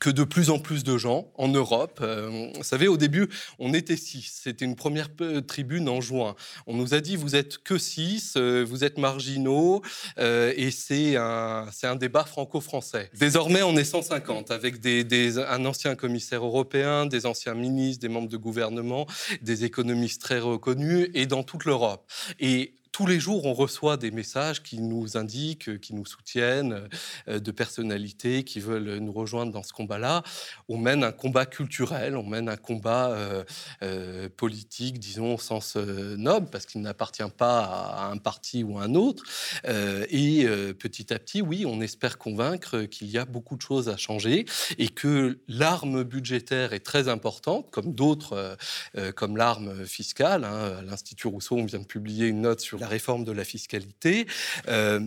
que 0.00 0.10
de 0.10 0.24
plus 0.24 0.48
en 0.48 0.58
plus 0.58 0.82
de 0.82 0.96
gens 0.96 1.30
en 1.36 1.48
Europe, 1.48 2.00
euh, 2.02 2.50
vous 2.56 2.64
savez, 2.64 2.88
au 2.88 2.96
début, 2.96 3.28
on 3.58 3.74
était 3.74 3.98
six. 3.98 4.40
C'était 4.42 4.64
une 4.64 4.74
première 4.74 5.08
tribune 5.46 5.88
en 5.88 6.00
juin. 6.00 6.34
On 6.66 6.74
nous 6.74 6.94
a 6.94 7.00
dit, 7.00 7.16
vous 7.16 7.36
êtes 7.36 7.58
que 7.58 7.76
six, 7.76 8.34
euh, 8.36 8.64
vous 8.66 8.82
êtes 8.82 8.96
marginaux, 8.96 9.82
euh, 10.18 10.54
et 10.56 10.70
c'est 10.70 11.16
un, 11.16 11.66
un 11.82 11.96
débat 11.96 12.24
franco-français. 12.24 13.10
Désormais, 13.18 13.62
on 13.62 13.76
est 13.76 13.84
150, 13.84 14.50
avec 14.50 14.80
des, 14.80 15.38
un 15.38 15.64
ancien 15.66 15.94
commissaire 15.94 16.44
européen, 16.44 17.04
des 17.04 17.26
anciens 17.26 17.54
ministres, 17.54 18.00
des 18.00 18.08
membres 18.08 18.28
de 18.28 18.38
gouvernement, 18.38 19.06
des 19.42 19.64
économistes 19.64 20.22
très 20.22 20.40
reconnus, 20.40 21.10
et 21.12 21.26
dans 21.26 21.42
toute 21.42 21.66
l'Europe. 21.66 22.10
Tous 22.92 23.06
les 23.06 23.20
jours, 23.20 23.46
on 23.46 23.54
reçoit 23.54 23.96
des 23.96 24.10
messages 24.10 24.62
qui 24.62 24.80
nous 24.80 25.16
indiquent, 25.16 25.80
qui 25.80 25.94
nous 25.94 26.06
soutiennent, 26.06 26.88
de 27.26 27.50
personnalités 27.50 28.44
qui 28.44 28.60
veulent 28.60 28.98
nous 28.98 29.12
rejoindre 29.12 29.52
dans 29.52 29.62
ce 29.62 29.72
combat-là. 29.72 30.22
On 30.68 30.76
mène 30.76 31.04
un 31.04 31.12
combat 31.12 31.46
culturel, 31.46 32.16
on 32.16 32.24
mène 32.24 32.48
un 32.48 32.56
combat 32.56 33.16
politique, 34.36 34.98
disons, 34.98 35.34
au 35.34 35.38
sens 35.38 35.76
noble, 35.76 36.48
parce 36.50 36.66
qu'il 36.66 36.82
n'appartient 36.82 37.22
pas 37.36 37.60
à 37.64 38.06
un 38.10 38.16
parti 38.18 38.62
ou 38.64 38.78
à 38.78 38.82
un 38.82 38.94
autre. 38.94 39.24
et 39.64 40.46
petit 40.78 41.12
à 41.12 41.18
petit, 41.18 41.42
oui, 41.42 41.64
on 41.66 41.80
espère 41.80 42.18
convaincre 42.18 42.82
qu'il 42.82 43.08
y 43.10 43.18
a 43.18 43.24
beaucoup 43.24 43.56
de 43.56 43.62
choses 43.62 43.88
à 43.88 43.96
changer 43.96 44.44
et 44.78 44.88
que 44.88 45.38
l'arme 45.48 46.02
budgétaire 46.02 46.72
est 46.72 46.84
très 46.84 47.08
importante, 47.08 47.70
comme 47.70 47.94
d'autres, 47.94 48.56
comme 49.16 49.36
l'arme 49.36 49.84
fiscale. 49.86 50.44
Hein. 50.44 50.82
L'Institut 50.82 51.28
Rousseau, 51.28 51.56
on 51.56 51.64
vient 51.64 51.78
de 51.78 51.84
publier 51.84 52.26
une 52.26 52.42
note 52.42 52.60
sur 52.60 52.79
la 52.80 52.88
réforme 52.88 53.24
de 53.24 53.32
la 53.32 53.44
fiscalité. 53.44 54.26
Euh, 54.68 55.00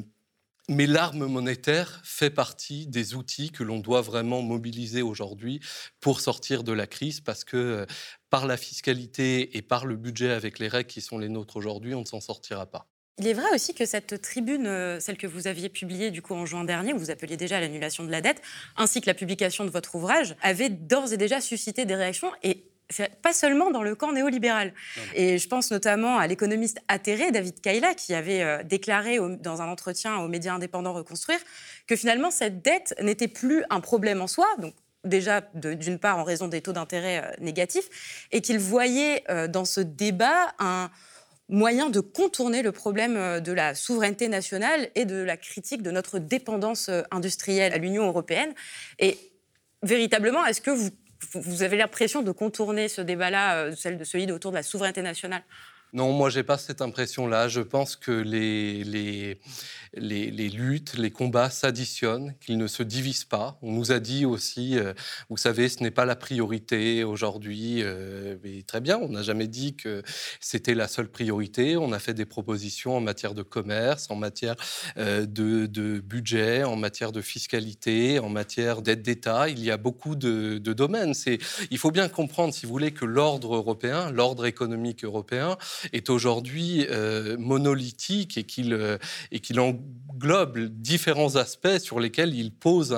mais 0.69 0.87
l'arme 0.87 1.25
monétaire 1.25 2.01
fait 2.05 2.29
partie 2.29 2.87
des 2.87 3.15
outils 3.15 3.51
que 3.51 3.63
l'on 3.63 3.79
doit 3.79 4.01
vraiment 4.01 4.41
mobiliser 4.41 5.01
aujourd'hui 5.01 5.59
pour 5.99 6.21
sortir 6.21 6.63
de 6.63 6.71
la 6.71 6.87
crise, 6.87 7.19
parce 7.19 7.43
que 7.43 7.57
euh, 7.57 7.85
par 8.29 8.47
la 8.47 8.55
fiscalité 8.55 9.57
et 9.57 9.61
par 9.61 9.85
le 9.85 9.97
budget 9.97 10.31
avec 10.31 10.59
les 10.59 10.69
règles 10.69 10.89
qui 10.89 11.01
sont 11.01 11.17
les 11.17 11.27
nôtres 11.27 11.57
aujourd'hui, 11.57 11.93
on 11.95 12.01
ne 12.01 12.05
s'en 12.05 12.21
sortira 12.21 12.65
pas. 12.65 12.87
Il 13.19 13.27
est 13.27 13.33
vrai 13.33 13.53
aussi 13.53 13.75
que 13.75 13.85
cette 13.85 14.21
tribune, 14.21 14.65
euh, 14.65 14.99
celle 14.99 15.17
que 15.17 15.27
vous 15.27 15.47
aviez 15.47 15.69
publiée 15.69 16.11
du 16.11 16.21
coup 16.21 16.33
en 16.33 16.45
juin 16.45 16.63
dernier, 16.63 16.93
où 16.93 16.97
vous 16.97 17.11
appeliez 17.11 17.37
déjà 17.37 17.57
à 17.57 17.59
l'annulation 17.59 18.05
de 18.05 18.09
la 18.09 18.21
dette, 18.21 18.41
ainsi 18.77 19.01
que 19.01 19.05
la 19.05 19.13
publication 19.13 19.65
de 19.65 19.69
votre 19.69 19.95
ouvrage, 19.95 20.35
avait 20.41 20.69
d'ores 20.69 21.11
et 21.11 21.17
déjà 21.17 21.41
suscité 21.41 21.85
des 21.85 21.95
réactions 21.95 22.31
et 22.41 22.63
pas 23.21 23.33
seulement 23.33 23.71
dans 23.71 23.83
le 23.83 23.95
camp 23.95 24.11
néolibéral. 24.11 24.73
Et 25.15 25.37
je 25.37 25.47
pense 25.47 25.71
notamment 25.71 26.17
à 26.17 26.27
l'économiste 26.27 26.79
atterré 26.87 27.31
David 27.31 27.59
Kaila 27.61 27.93
qui 27.93 28.13
avait 28.13 28.43
euh, 28.43 28.63
déclaré 28.63 29.19
dans 29.39 29.61
un 29.61 29.67
entretien 29.67 30.17
aux 30.17 30.27
médias 30.27 30.53
indépendants 30.53 30.93
Reconstruire 30.93 31.39
que 31.87 31.95
finalement 31.95 32.29
cette 32.29 32.61
dette 32.61 32.93
n'était 33.01 33.27
plus 33.27 33.63
un 33.69 33.79
problème 33.79 34.21
en 34.21 34.27
soi, 34.27 34.47
donc 34.59 34.75
déjà 35.03 35.41
d'une 35.53 35.97
part 35.97 36.17
en 36.17 36.23
raison 36.23 36.47
des 36.47 36.61
taux 36.61 36.73
d'intérêt 36.73 37.23
euh, 37.23 37.31
négatifs, 37.39 38.27
et 38.31 38.41
qu'il 38.41 38.59
voyait 38.59 39.23
euh, 39.29 39.47
dans 39.47 39.65
ce 39.65 39.81
débat 39.81 40.53
un 40.59 40.91
moyen 41.49 41.89
de 41.89 41.99
contourner 41.99 42.61
le 42.61 42.71
problème 42.71 43.41
de 43.41 43.51
la 43.51 43.75
souveraineté 43.75 44.27
nationale 44.27 44.89
et 44.95 45.05
de 45.05 45.15
la 45.15 45.35
critique 45.35 45.81
de 45.81 45.91
notre 45.91 46.17
dépendance 46.17 46.89
industrielle 47.11 47.73
à 47.73 47.77
l'Union 47.77 48.07
européenne. 48.07 48.53
Et 48.97 49.17
véritablement, 49.83 50.45
est-ce 50.45 50.61
que 50.61 50.71
vous 50.71 50.89
vous 51.33 51.63
avez 51.63 51.77
l'impression 51.77 52.21
de 52.21 52.31
contourner 52.31 52.87
ce 52.87 53.01
débat-là, 53.01 53.55
euh, 53.65 53.75
celle 53.75 53.97
de 53.97 54.03
celui 54.03 54.31
autour 54.31 54.51
de 54.51 54.57
la 54.57 54.63
souveraineté 54.63 55.01
nationale? 55.01 55.43
Non, 55.93 56.11
moi, 56.11 56.31
j'ai 56.31 56.41
pas 56.41 56.57
cette 56.57 56.81
impression-là. 56.81 57.47
Je 57.47 57.61
pense 57.61 57.95
que 57.95 58.11
les, 58.11 59.37
luttes, 59.93 60.95
les 60.97 61.11
combats 61.11 61.51
s'additionnent, 61.51 62.33
qu'ils 62.43 62.57
ne 62.57 62.65
se 62.65 62.81
divisent 62.81 63.25
pas. 63.25 63.59
On 63.61 63.71
nous 63.71 63.91
a 63.91 63.99
dit 63.99 64.25
aussi, 64.25 64.79
euh, 64.79 64.93
vous 65.29 65.37
savez, 65.37 65.69
ce 65.69 65.83
n'est 65.83 65.91
pas 65.91 66.05
la 66.05 66.15
priorité 66.15 67.03
aujourd'hui. 67.03 67.83
Euh, 67.83 68.35
très 68.65 68.81
bien, 68.81 68.97
on 68.97 69.09
n'a 69.09 69.21
jamais 69.21 69.47
dit 69.47 69.75
que 69.75 70.01
c'était 70.39 70.73
la 70.73 70.87
seule 70.87 71.09
priorité. 71.09 71.77
On 71.77 71.91
a 71.91 71.99
fait 71.99 72.15
des 72.15 72.25
propositions 72.25 72.97
en 72.97 73.01
matière 73.01 73.35
de 73.35 73.43
commerce, 73.43 74.07
en 74.09 74.15
matière 74.15 74.55
euh, 74.97 75.27
de, 75.27 75.67
de, 75.67 75.99
budget, 75.99 76.63
en 76.63 76.75
matière 76.75 77.11
de 77.11 77.21
fiscalité, 77.21 78.17
en 78.17 78.29
matière 78.29 78.81
d'aide 78.81 79.03
d'État. 79.03 79.47
Il 79.47 79.63
y 79.63 79.69
a 79.69 79.77
beaucoup 79.77 80.15
de, 80.15 80.57
de 80.57 80.73
domaines. 80.73 81.13
Il 81.69 81.77
faut 81.77 81.91
bien 81.91 82.09
comprendre, 82.09 82.51
si 82.51 82.65
vous 82.65 82.71
voulez, 82.71 82.93
que 82.93 83.05
l'ordre 83.05 83.53
européen, 83.53 84.09
l'ordre 84.09 84.47
économique 84.47 85.03
européen, 85.03 85.55
est 85.91 86.09
aujourd'hui 86.09 86.85
euh, 86.89 87.37
monolithique 87.37 88.37
et 88.37 88.43
qu'il 88.43 88.73
euh, 88.73 88.97
qu'il 89.41 89.59
englobe 89.59 90.59
différents 90.59 91.35
aspects 91.35 91.77
sur 91.79 91.99
lesquels 91.99 92.33
il 92.33 92.53
pose 92.53 92.93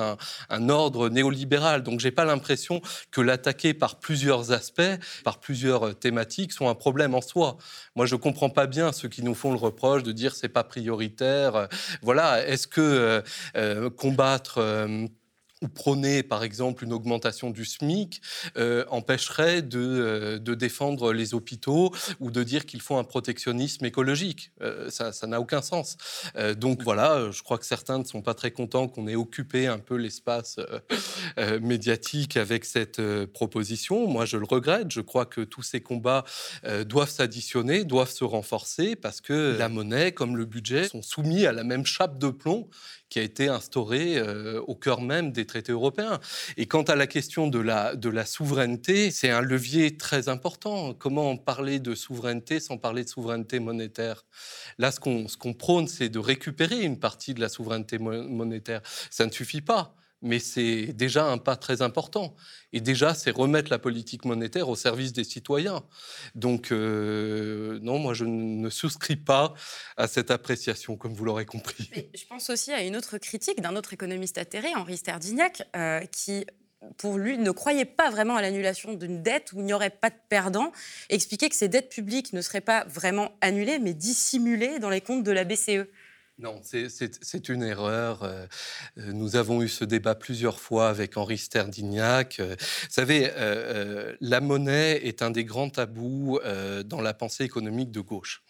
un, 0.50 0.69
ordre 0.69 1.10
néolibéral. 1.10 1.82
Donc 1.84 2.00
j'ai 2.00 2.12
pas 2.12 2.26
l'impression 2.26 2.82
que 3.12 3.21
l'attaquer 3.21 3.74
par 3.74 4.00
plusieurs 4.00 4.52
aspects, 4.52 4.82
par 5.24 5.39
plusieurs 5.39 5.98
thématiques, 5.98 6.52
soit 6.52 6.69
un 6.69 6.76
problème 6.76 7.15
en 7.15 7.21
soi. 7.21 7.58
Moi 7.95 8.06
je 8.06 8.15
comprends 8.15 8.50
pas 8.50 8.67
bien 8.67 8.91
ceux 8.91 9.10
qui 9.10 9.24
nous 9.24 9.34
font 9.34 9.52
le 9.52 9.58
reproche 9.58 10.04
de 10.04 10.12
dire 10.12 10.36
c'est 10.36 10.50
pas 10.50 10.63
prioritaire. 10.63 11.67
Voilà, 12.02 12.45
est-ce 12.48 12.67
que 12.67 13.24
euh, 13.56 13.89
combattre 13.89 14.60
ou 15.62 15.70
prôner, 15.70 16.22
par 16.22 16.44
exemple, 16.44 16.84
une 16.84 16.91
augmentation 16.91 17.50
du 17.50 17.63
SMIC 17.63 18.22
euh, 18.58 18.84
empêcherait 18.89 19.63
euh, 19.74 20.38
de, 20.38 20.54
défendre 20.54 21.13
les 21.13 21.34
hôpitaux 21.34 21.94
ou 22.20 22.30
de 22.30 22.44
dire 22.44 22.65
qu'il 22.65 22.82
faut 22.82 22.98
un 22.98 23.06
protectionnisme 23.06 23.86
écologique. 23.86 24.52
Euh, 24.62 24.89
ça 24.89 25.28
n'a 25.28 25.39
aucun 25.39 25.62
sens. 25.62 25.98
donc 26.58 26.84
voilà, 26.84 27.32
je 27.32 27.41
crois 27.41 27.58
que 27.58 27.65
certains 27.65 28.00
ne 28.00 28.04
sont 28.04 28.22
pas 28.22 28.34
très 28.34 28.52
contents 28.52 28.88
qu'on 28.88 29.08
ait 29.08 29.15
occupé 29.15 29.68
un 29.68 29.80
peu 29.80 29.96
l'espace 29.96 30.60
médiatique 31.62 32.38
avec 32.38 32.65
cette 32.65 33.02
proposition. 33.28 34.08
Moi, 34.08 34.26
je 34.26 34.38
le 34.38 34.46
regrette. 34.46 34.91
Je 34.91 35.02
crois 35.02 35.26
que 35.26 35.41
tous 35.41 35.63
ces 35.63 35.82
combats 35.82 36.26
doivent 36.86 37.10
s'additionner, 37.10 37.84
doivent 37.84 38.12
se 38.12 38.24
renforcer 38.24 38.96
parce 38.96 39.22
que 39.22 39.56
la 39.58 39.70
monnaie, 39.70 40.12
comme 40.12 40.36
le 40.36 40.46
budget, 40.46 40.88
sont 40.88 41.02
soumis 41.02 41.46
à 41.46 41.52
la 41.52 41.63
même 41.63 41.86
chape 41.86 42.18
de 42.18 42.30
plomb 42.30 42.70
qui 43.10 43.20
a 43.20 43.22
été 43.22 43.48
instaurée 43.48 44.22
au 44.68 44.76
cœur 44.76 45.02
même 45.02 45.32
des 45.32 45.44
traités 45.45 45.71
européens. 45.71 46.19
Et 46.58 46.65
quant 46.65 46.84
à 46.84 46.95
la 46.95 47.08
question 47.08 47.47
de 47.47 47.60
la, 47.60 47.95
de 47.95 48.10
la 48.10 48.25
souveraineté, 48.25 49.12
c'est 49.12 49.29
un 49.29 49.41
levier 49.41 49.97
très 49.97 50.29
important. 50.29 50.93
Comment 50.93 51.38
parler 51.38 51.79
de 51.79 51.95
souveraineté 51.95 52.60
sans 52.60 52.77
parler 52.77 53.03
de 53.03 53.10
souveraineté 53.10 53.60
monétaire? 53.60 54.25
Là, 54.77 54.91
ce 54.91 54.99
qu'on 54.99 55.25
qu'on 55.39 55.53
prône, 55.53 55.88
c'est 55.88 56.10
de 56.10 56.19
récupérer 56.19 56.81
une 56.81 56.99
partie 56.99 57.34
de 57.34 57.41
la 57.41 57.49
souveraineté 57.49 57.97
monétaire. 57.97 58.81
Ça 59.10 59.25
ne 59.25 59.31
suffit 59.31 59.62
pas 59.62 59.95
mais 60.21 60.39
c'est 60.39 60.88
déjà 60.93 61.25
un 61.25 61.38
pas 61.38 61.56
très 61.56 61.82
important. 61.82 62.36
Et 62.73 62.82
déjà, 62.82 63.13
c'est 63.13 63.32
remettre 63.32 63.71
la 63.71 63.80
politique 63.80 64.25
monétaire 64.25 64.69
au 64.69 64.75
service 64.75 65.13
des 65.13 65.23
citoyens. 65.23 65.84
Donc, 66.34 66.71
euh, 66.71 67.80
non, 67.82 67.99
moi, 67.99 68.13
je 68.13 68.25
ne 68.25 68.69
souscris 68.69 69.15
pas 69.15 69.54
à 69.97 70.08
cette 70.08 70.32
appréciation, 70.32 70.97
comme 70.97 71.13
vous 71.13 71.25
l'aurez 71.25 71.45
compris. 71.45 71.89
je 72.13 72.25
pense 72.25 72.49
aussi 72.49 72.71
à 72.71 72.84
une 72.84 72.95
autre 72.95 73.17
critique 73.17 73.62
d'un 73.62 73.75
autre 73.75 73.93
économiste 73.93 74.38
atterré, 74.38 74.69
Henri 74.75 74.97
Sterdignac, 74.97 75.63
euh, 75.75 76.01
qui 76.08 76.45
pour 76.97 77.17
lui, 77.17 77.38
ne 77.38 77.51
croyait 77.51 77.86
pas 77.86 78.10
vraiment 78.10 78.36
à 78.36 78.41
l'annulation 78.41 78.93
d'une 78.93 79.21
dette 79.21 79.54
où 79.54 79.60
il 79.60 79.65
n'y 79.65 79.73
aurait 79.73 79.89
pas 79.89 80.10
de 80.10 80.15
perdant, 80.30 80.71
expliquait 81.10 81.49
que 81.49 81.56
ces 81.56 81.67
dettes 81.67 81.89
publiques 81.89 82.34
ne 82.34 82.41
seraient 82.41 82.62
pas 82.62 82.86
vraiment 82.86 83.32
annulées, 83.41 83.80
mais 83.80 83.93
dissimulées 83.93 84.80
dans 84.80 84.89
les 84.89 85.01
comptes 85.01 85.23
de 85.23 85.32
la 85.32 85.43
BCE. 85.43 85.88
Non, 86.38 86.60
c'est 86.63 87.48
une 87.48 87.63
erreur. 87.63 88.24
Euh, 88.24 88.45
euh, 88.98 89.13
nous 89.13 89.38
avons 89.38 89.62
eu 89.62 89.69
ce 89.69 89.86
débat 89.86 90.15
plusieurs 90.15 90.60
fois 90.60 90.89
avec 90.89 91.15
Henri 91.15 91.38
Sterdignac. 91.38 92.41
Euh, 92.41 92.58
vous 92.60 92.88
savez, 92.89 93.32
la 94.19 94.41
monnaie 94.41 94.98
est 95.08 95.21
un 95.21 95.32
des 95.32 95.45
grands 95.45 95.69
tabous 95.69 96.39
dans 96.86 97.02
la 97.02 97.13
pensée 97.13 97.45
économique 97.45 97.91
de 97.91 98.02
gauche. 98.02 98.43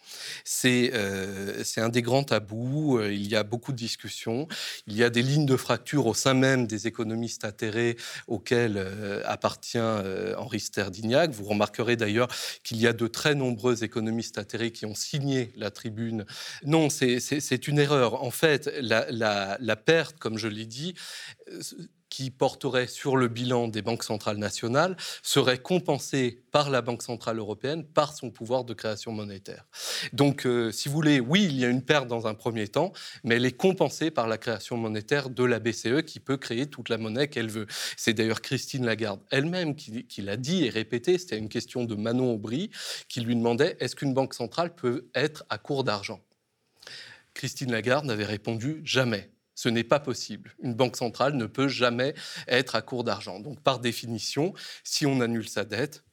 C'est 0.44 0.92
un 0.92 1.88
des 1.88 2.02
grands 2.02 2.24
tabous. 2.24 3.00
Il 3.02 3.26
y 3.28 3.36
a 3.36 3.42
beaucoup 3.42 3.72
de 3.72 3.76
discussions. 3.76 4.48
Il 4.86 4.96
y 4.96 5.02
a 5.02 5.10
des 5.10 5.22
lignes 5.22 5.46
de 5.46 5.56
fracture 5.56 6.06
au 6.06 6.14
sein 6.14 6.34
même 6.34 6.66
des 6.66 6.86
économistes 6.86 7.44
atterrés 7.44 7.96
auxquels 8.26 8.84
appartient 9.24 9.78
Henri 9.78 10.60
Sterdignac. 10.60 11.30
Vous 11.30 11.44
remarquerez 11.44 11.96
d'ailleurs 11.96 12.28
qu'il 12.62 12.78
y 12.78 12.86
a 12.86 12.92
de 12.92 13.06
très 13.06 13.34
nombreux 13.34 13.84
économistes 13.84 14.38
atterrés 14.38 14.72
qui 14.72 14.86
ont 14.86 14.94
signé 14.94 15.52
la 15.56 15.70
tribune. 15.70 16.24
Non, 16.64 16.88
c'est 16.90 17.68
une 17.68 17.78
erreur. 17.78 18.22
En 18.22 18.30
fait, 18.30 18.70
la, 18.80 19.76
perte, 19.76 20.18
comme 20.18 20.38
je 20.38 20.48
l'ai 20.48 20.66
dit, 20.66 20.94
euh, 21.52 21.60
qui 22.16 22.30
porterait 22.30 22.86
sur 22.86 23.18
le 23.18 23.28
bilan 23.28 23.68
des 23.68 23.82
banques 23.82 24.02
centrales 24.02 24.38
nationales 24.38 24.96
serait 25.22 25.58
compensée 25.58 26.40
par 26.50 26.70
la 26.70 26.80
Banque 26.80 27.02
centrale 27.02 27.38
européenne 27.38 27.84
par 27.84 28.16
son 28.16 28.30
pouvoir 28.30 28.64
de 28.64 28.72
création 28.72 29.12
monétaire. 29.12 29.66
Donc, 30.14 30.46
euh, 30.46 30.72
si 30.72 30.88
vous 30.88 30.94
voulez, 30.94 31.20
oui, 31.20 31.44
il 31.44 31.58
y 31.58 31.64
a 31.66 31.68
une 31.68 31.82
perte 31.82 32.08
dans 32.08 32.26
un 32.26 32.32
premier 32.32 32.68
temps, 32.68 32.94
mais 33.22 33.34
elle 33.34 33.44
est 33.44 33.58
compensée 33.58 34.10
par 34.10 34.28
la 34.28 34.38
création 34.38 34.78
monétaire 34.78 35.28
de 35.28 35.44
la 35.44 35.58
BCE 35.58 36.06
qui 36.06 36.18
peut 36.18 36.38
créer 36.38 36.68
toute 36.68 36.88
la 36.88 36.96
monnaie 36.96 37.28
qu'elle 37.28 37.50
veut. 37.50 37.66
C'est 37.98 38.14
d'ailleurs 38.14 38.40
Christine 38.40 38.86
Lagarde 38.86 39.20
elle-même 39.30 39.76
qui, 39.76 40.06
qui 40.06 40.22
l'a 40.22 40.38
dit 40.38 40.64
et 40.64 40.70
répété. 40.70 41.18
C'était 41.18 41.36
une 41.36 41.50
question 41.50 41.84
de 41.84 41.96
Manon 41.96 42.32
Aubry 42.32 42.70
qui 43.10 43.20
lui 43.20 43.36
demandait 43.36 43.76
est-ce 43.78 43.94
qu'une 43.94 44.14
banque 44.14 44.32
centrale 44.32 44.74
peut 44.74 45.10
être 45.14 45.44
à 45.50 45.58
court 45.58 45.84
d'argent? 45.84 46.22
Christine 47.34 47.72
Lagarde 47.72 48.06
n'avait 48.06 48.24
répondu 48.24 48.80
jamais. 48.84 49.35
Ce 49.56 49.68
n'est 49.68 49.84
pas 49.84 49.98
possible. 49.98 50.54
Une 50.62 50.74
banque 50.74 50.96
centrale 50.96 51.34
ne 51.34 51.46
peut 51.46 51.66
jamais 51.66 52.14
être 52.46 52.76
à 52.76 52.82
court 52.82 53.02
d'argent. 53.02 53.40
Donc, 53.40 53.60
par 53.60 53.80
définition, 53.80 54.52
si 54.84 55.06
on 55.06 55.20
annule 55.20 55.48
sa 55.48 55.64
dette, 55.64 56.04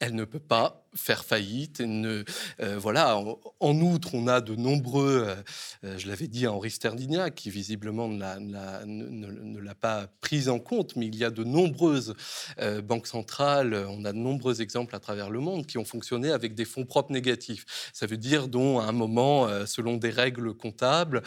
elle 0.00 0.14
ne 0.14 0.24
peut 0.24 0.40
pas 0.40 0.83
faire 0.96 1.24
faillite. 1.24 1.80
Ne, 1.80 2.24
voilà. 2.76 3.16
En, 3.60 3.80
outre, 3.80 4.14
on 4.14 4.26
a 4.28 4.40
de 4.40 4.54
nombreux, 4.54 5.26
je 5.82 6.08
l'avais 6.08 6.28
dit 6.28 6.46
à 6.46 6.52
Henri 6.52 6.70
Sterdignac, 6.70 7.34
qui 7.34 7.50
visiblement 7.50 8.08
ne 8.08 9.60
l'a 9.60 9.74
pas 9.74 10.06
prise 10.20 10.48
en 10.48 10.58
compte, 10.58 10.96
mais 10.96 11.06
il 11.06 11.16
y 11.16 11.24
a 11.24 11.30
de 11.30 11.44
nombreuses 11.44 12.14
banques 12.82 13.06
centrales, 13.06 13.74
on 13.88 14.04
a 14.04 14.12
de 14.12 14.18
nombreux 14.18 14.60
exemples 14.62 14.94
à 14.96 15.00
travers 15.00 15.30
le 15.30 15.40
monde 15.40 15.66
qui 15.66 15.78
ont 15.78 15.84
fonctionné 15.84 16.30
avec 16.30 16.54
des 16.54 16.64
fonds 16.64 16.84
propres 16.84 17.12
négatifs. 17.12 17.64
Ça 17.92 18.06
veut 18.06 18.16
dire 18.16 18.48
dont 18.48 18.78
à 18.78 18.84
un 18.84 18.92
moment, 18.92 19.48
selon 19.66 19.96
des 19.96 20.10
règles 20.10 20.54
comptables, 20.54 21.22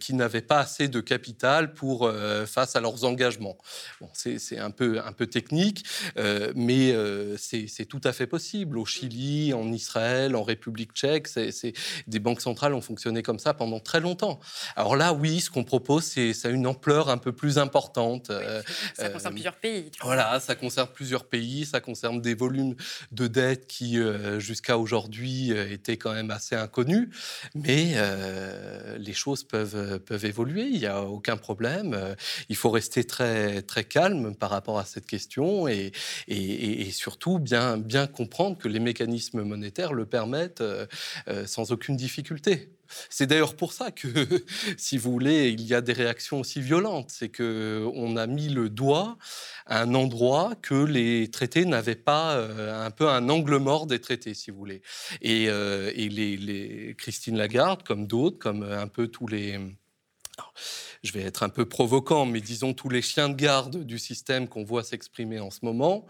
qui 0.00 0.14
n'avaient 0.14 0.42
pas 0.42 0.60
assez 0.60 0.88
de 0.88 1.00
capital 1.00 1.74
pour 1.74 2.10
face 2.46 2.76
à 2.76 2.80
leurs 2.80 3.04
engagements. 3.04 3.58
Bon, 4.00 4.08
c'est 4.12 4.58
un 4.58 4.70
peu, 4.70 5.00
un 5.04 5.12
peu 5.12 5.26
technique, 5.26 5.84
mais 6.54 6.94
c'est 7.36 7.86
tout 7.86 8.00
à 8.04 8.12
fait 8.12 8.26
possible. 8.26 8.78
Chili, 8.92 9.54
en 9.54 9.72
Israël, 9.72 10.36
en 10.36 10.42
République 10.42 10.92
tchèque, 10.92 11.28
c'est 11.28 11.72
des 12.06 12.18
banques 12.18 12.40
centrales 12.40 12.74
ont 12.74 12.80
fonctionné 12.80 13.22
comme 13.22 13.38
ça 13.38 13.54
pendant 13.54 13.80
très 13.80 14.00
longtemps. 14.00 14.40
Alors 14.76 14.96
là, 14.96 15.12
oui, 15.12 15.40
ce 15.40 15.50
qu'on 15.50 15.64
propose, 15.64 16.04
c'est 16.04 16.32
ça 16.32 16.48
a 16.48 16.50
une 16.50 16.66
ampleur 16.66 17.08
un 17.08 17.18
peu 17.18 17.32
plus 17.32 17.58
importante. 17.58 18.30
Euh, 18.30 18.62
ça 18.94 19.08
concerne 19.08 19.32
euh, 19.32 19.36
plusieurs 19.36 19.56
pays. 19.56 19.90
Voilà, 20.02 20.40
ça 20.40 20.54
concerne 20.54 20.88
plusieurs 20.92 21.24
pays, 21.24 21.64
ça 21.64 21.80
concerne 21.80 22.20
des 22.20 22.34
volumes 22.34 22.74
de 23.12 23.26
dettes 23.26 23.66
qui, 23.66 23.98
euh, 23.98 24.38
jusqu'à 24.38 24.78
aujourd'hui, 24.78 25.50
étaient 25.50 25.96
quand 25.96 26.12
même 26.12 26.30
assez 26.30 26.54
inconnus, 26.54 27.08
mais 27.54 27.94
les 28.98 29.12
choses 29.12 29.44
peuvent, 29.44 29.98
peuvent 30.00 30.24
évoluer, 30.24 30.64
il 30.64 30.78
n'y 30.78 30.86
a 30.86 31.02
aucun 31.02 31.36
problème. 31.36 32.14
Il 32.48 32.56
faut 32.56 32.70
rester 32.70 33.04
très, 33.04 33.62
très 33.62 33.84
calme 33.84 34.34
par 34.34 34.50
rapport 34.50 34.78
à 34.78 34.84
cette 34.84 35.06
question 35.06 35.68
et, 35.68 35.92
et, 36.28 36.82
et 36.82 36.90
surtout 36.90 37.38
bien, 37.38 37.78
bien 37.78 38.06
comprendre 38.06 38.58
que 38.58 38.68
les 38.68 38.80
mécanismes 38.82 39.42
monétaires 39.42 39.92
le 39.92 40.06
permettent 40.06 40.62
sans 41.46 41.72
aucune 41.72 41.96
difficulté. 41.96 42.70
C'est 43.10 43.26
d'ailleurs 43.26 43.56
pour 43.56 43.72
ça 43.72 43.90
que, 43.90 44.08
si 44.76 44.98
vous 44.98 45.12
voulez, 45.12 45.50
il 45.50 45.62
y 45.62 45.74
a 45.74 45.80
des 45.80 45.92
réactions 45.92 46.40
aussi 46.40 46.60
violentes. 46.60 47.10
C'est 47.10 47.34
qu'on 47.34 48.16
a 48.16 48.26
mis 48.26 48.48
le 48.48 48.68
doigt 48.68 49.16
à 49.66 49.82
un 49.82 49.94
endroit 49.94 50.54
que 50.60 50.74
les 50.74 51.30
traités 51.30 51.64
n'avaient 51.64 51.94
pas, 51.94 52.36
euh, 52.36 52.84
un 52.84 52.90
peu 52.90 53.08
un 53.08 53.28
angle 53.28 53.56
mort 53.56 53.86
des 53.86 54.00
traités, 54.00 54.34
si 54.34 54.50
vous 54.50 54.58
voulez. 54.58 54.82
Et, 55.20 55.46
euh, 55.48 55.90
les, 55.92 56.94
Christine 56.98 57.36
Lagarde, 57.36 57.82
comme 57.82 58.06
d'autres, 58.06 58.38
comme 58.38 58.62
un 58.62 58.88
peu 58.88 59.08
tous 59.08 59.26
les 59.26 59.58
je 61.02 61.12
vais 61.12 61.22
être 61.22 61.42
un 61.42 61.48
peu 61.48 61.64
provocant, 61.66 62.26
mais 62.26 62.40
disons 62.40 62.74
tous 62.74 62.88
les 62.88 63.02
chiens 63.02 63.28
de 63.28 63.34
garde 63.34 63.84
du 63.84 63.98
système 63.98 64.48
qu'on 64.48 64.62
voit 64.62 64.84
s'exprimer 64.84 65.40
en 65.40 65.50
ce 65.50 65.60
moment, 65.62 66.06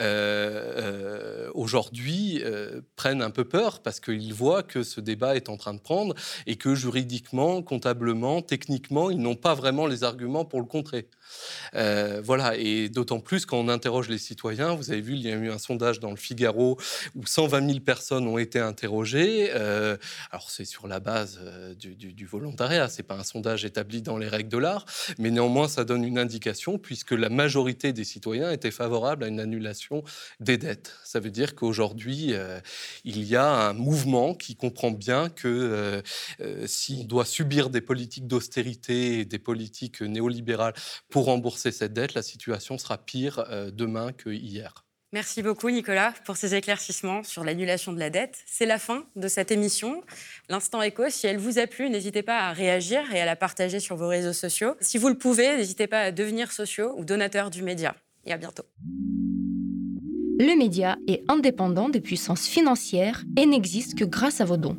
euh, 0.00 1.46
euh, 1.46 1.50
aujourd'hui 1.54 2.42
euh, 2.44 2.82
prennent 2.96 3.22
un 3.22 3.30
peu 3.30 3.44
peur 3.44 3.80
parce 3.80 4.00
qu'ils 4.00 4.34
voient 4.34 4.62
que 4.62 4.82
ce 4.82 5.00
débat 5.00 5.36
est 5.36 5.48
en 5.48 5.56
train 5.56 5.74
de 5.74 5.80
prendre 5.80 6.14
et 6.46 6.56
que 6.56 6.74
juridiquement, 6.74 7.62
comptablement, 7.62 8.42
techniquement, 8.42 9.10
ils 9.10 9.18
n'ont 9.18 9.36
pas 9.36 9.54
vraiment 9.54 9.86
les 9.86 10.04
arguments 10.04 10.44
pour 10.44 10.60
le 10.60 10.66
contrer. 10.66 11.08
Euh, 11.74 12.20
voilà, 12.22 12.56
et 12.56 12.88
d'autant 12.88 13.20
plus 13.20 13.46
quand 13.46 13.58
on 13.58 13.68
interroge 13.68 14.08
les 14.08 14.18
citoyens, 14.18 14.74
vous 14.74 14.90
avez 14.90 15.00
vu, 15.00 15.14
il 15.14 15.22
y 15.22 15.30
a 15.30 15.34
eu 15.34 15.50
un 15.50 15.58
sondage 15.58 16.00
dans 16.00 16.10
le 16.10 16.16
Figaro 16.16 16.78
où 17.14 17.26
120 17.26 17.66
000 17.66 17.80
personnes 17.80 18.26
ont 18.26 18.38
été 18.38 18.58
interrogées. 18.58 19.50
Euh, 19.54 19.96
alors 20.30 20.50
c'est 20.50 20.64
sur 20.64 20.86
la 20.86 21.00
base 21.00 21.40
euh, 21.42 21.74
du, 21.74 21.94
du, 21.94 22.12
du, 22.12 22.26
volontariat, 22.26 22.88
c'est 22.88 23.02
pas 23.02 23.16
un 23.16 23.24
sondage 23.24 23.64
établi 23.64 24.02
dans 24.02 24.18
les 24.18 24.28
règles 24.28 24.48
de 24.48 24.58
l'art, 24.58 24.84
mais 25.18 25.30
néanmoins 25.30 25.68
ça 25.68 25.84
donne 25.84 26.04
une 26.04 26.18
indication 26.18 26.78
puisque 26.78 27.12
la 27.12 27.28
majorité 27.28 27.92
des 27.92 28.04
citoyens 28.04 28.50
étaient 28.50 28.70
favorables 28.70 29.24
à 29.24 29.28
une 29.28 29.40
annulation 29.40 30.02
des 30.40 30.58
dettes. 30.58 30.94
Ça 31.04 31.20
veut 31.20 31.30
dire 31.30 31.54
qu'aujourd'hui 31.54 32.34
il 33.04 33.22
y 33.24 33.36
a 33.36 33.68
un 33.68 33.72
mouvement 33.72 34.34
qui 34.34 34.56
comprend 34.56 34.90
bien 34.90 35.28
que 35.28 36.02
si 36.66 37.00
on 37.02 37.04
doit 37.04 37.24
subir 37.24 37.70
des 37.70 37.80
politiques 37.80 38.26
d'austérité 38.26 39.20
et 39.20 39.24
des 39.24 39.38
politiques 39.38 40.00
néolibérales 40.00 40.74
pour 41.14 41.26
rembourser 41.26 41.70
cette 41.70 41.92
dette, 41.92 42.14
la 42.14 42.22
situation 42.22 42.76
sera 42.76 42.98
pire 42.98 43.44
euh, 43.48 43.70
demain 43.70 44.10
que 44.10 44.30
hier. 44.30 44.84
Merci 45.12 45.44
beaucoup 45.44 45.70
Nicolas 45.70 46.12
pour 46.24 46.36
ces 46.36 46.56
éclaircissements 46.56 47.22
sur 47.22 47.44
l'annulation 47.44 47.92
de 47.92 48.00
la 48.00 48.10
dette. 48.10 48.42
C'est 48.46 48.66
la 48.66 48.80
fin 48.80 49.04
de 49.14 49.28
cette 49.28 49.52
émission. 49.52 50.02
L'instant 50.48 50.82
écho, 50.82 51.04
si 51.10 51.28
elle 51.28 51.38
vous 51.38 51.60
a 51.60 51.68
plu, 51.68 51.88
n'hésitez 51.88 52.24
pas 52.24 52.48
à 52.48 52.52
réagir 52.52 53.14
et 53.14 53.20
à 53.20 53.26
la 53.26 53.36
partager 53.36 53.78
sur 53.78 53.94
vos 53.94 54.08
réseaux 54.08 54.32
sociaux. 54.32 54.74
Si 54.80 54.98
vous 54.98 55.08
le 55.08 55.16
pouvez, 55.16 55.56
n'hésitez 55.56 55.86
pas 55.86 56.00
à 56.00 56.10
devenir 56.10 56.50
sociaux 56.50 56.92
ou 56.96 57.04
donateurs 57.04 57.50
du 57.50 57.62
média. 57.62 57.94
Et 58.26 58.32
à 58.32 58.36
bientôt. 58.36 58.64
Le 60.40 60.58
média 60.58 60.96
est 61.06 61.22
indépendant 61.28 61.90
des 61.90 62.00
puissances 62.00 62.48
financières 62.48 63.22
et 63.38 63.46
n'existe 63.46 63.96
que 63.96 64.04
grâce 64.04 64.40
à 64.40 64.44
vos 64.44 64.56
dons. 64.56 64.78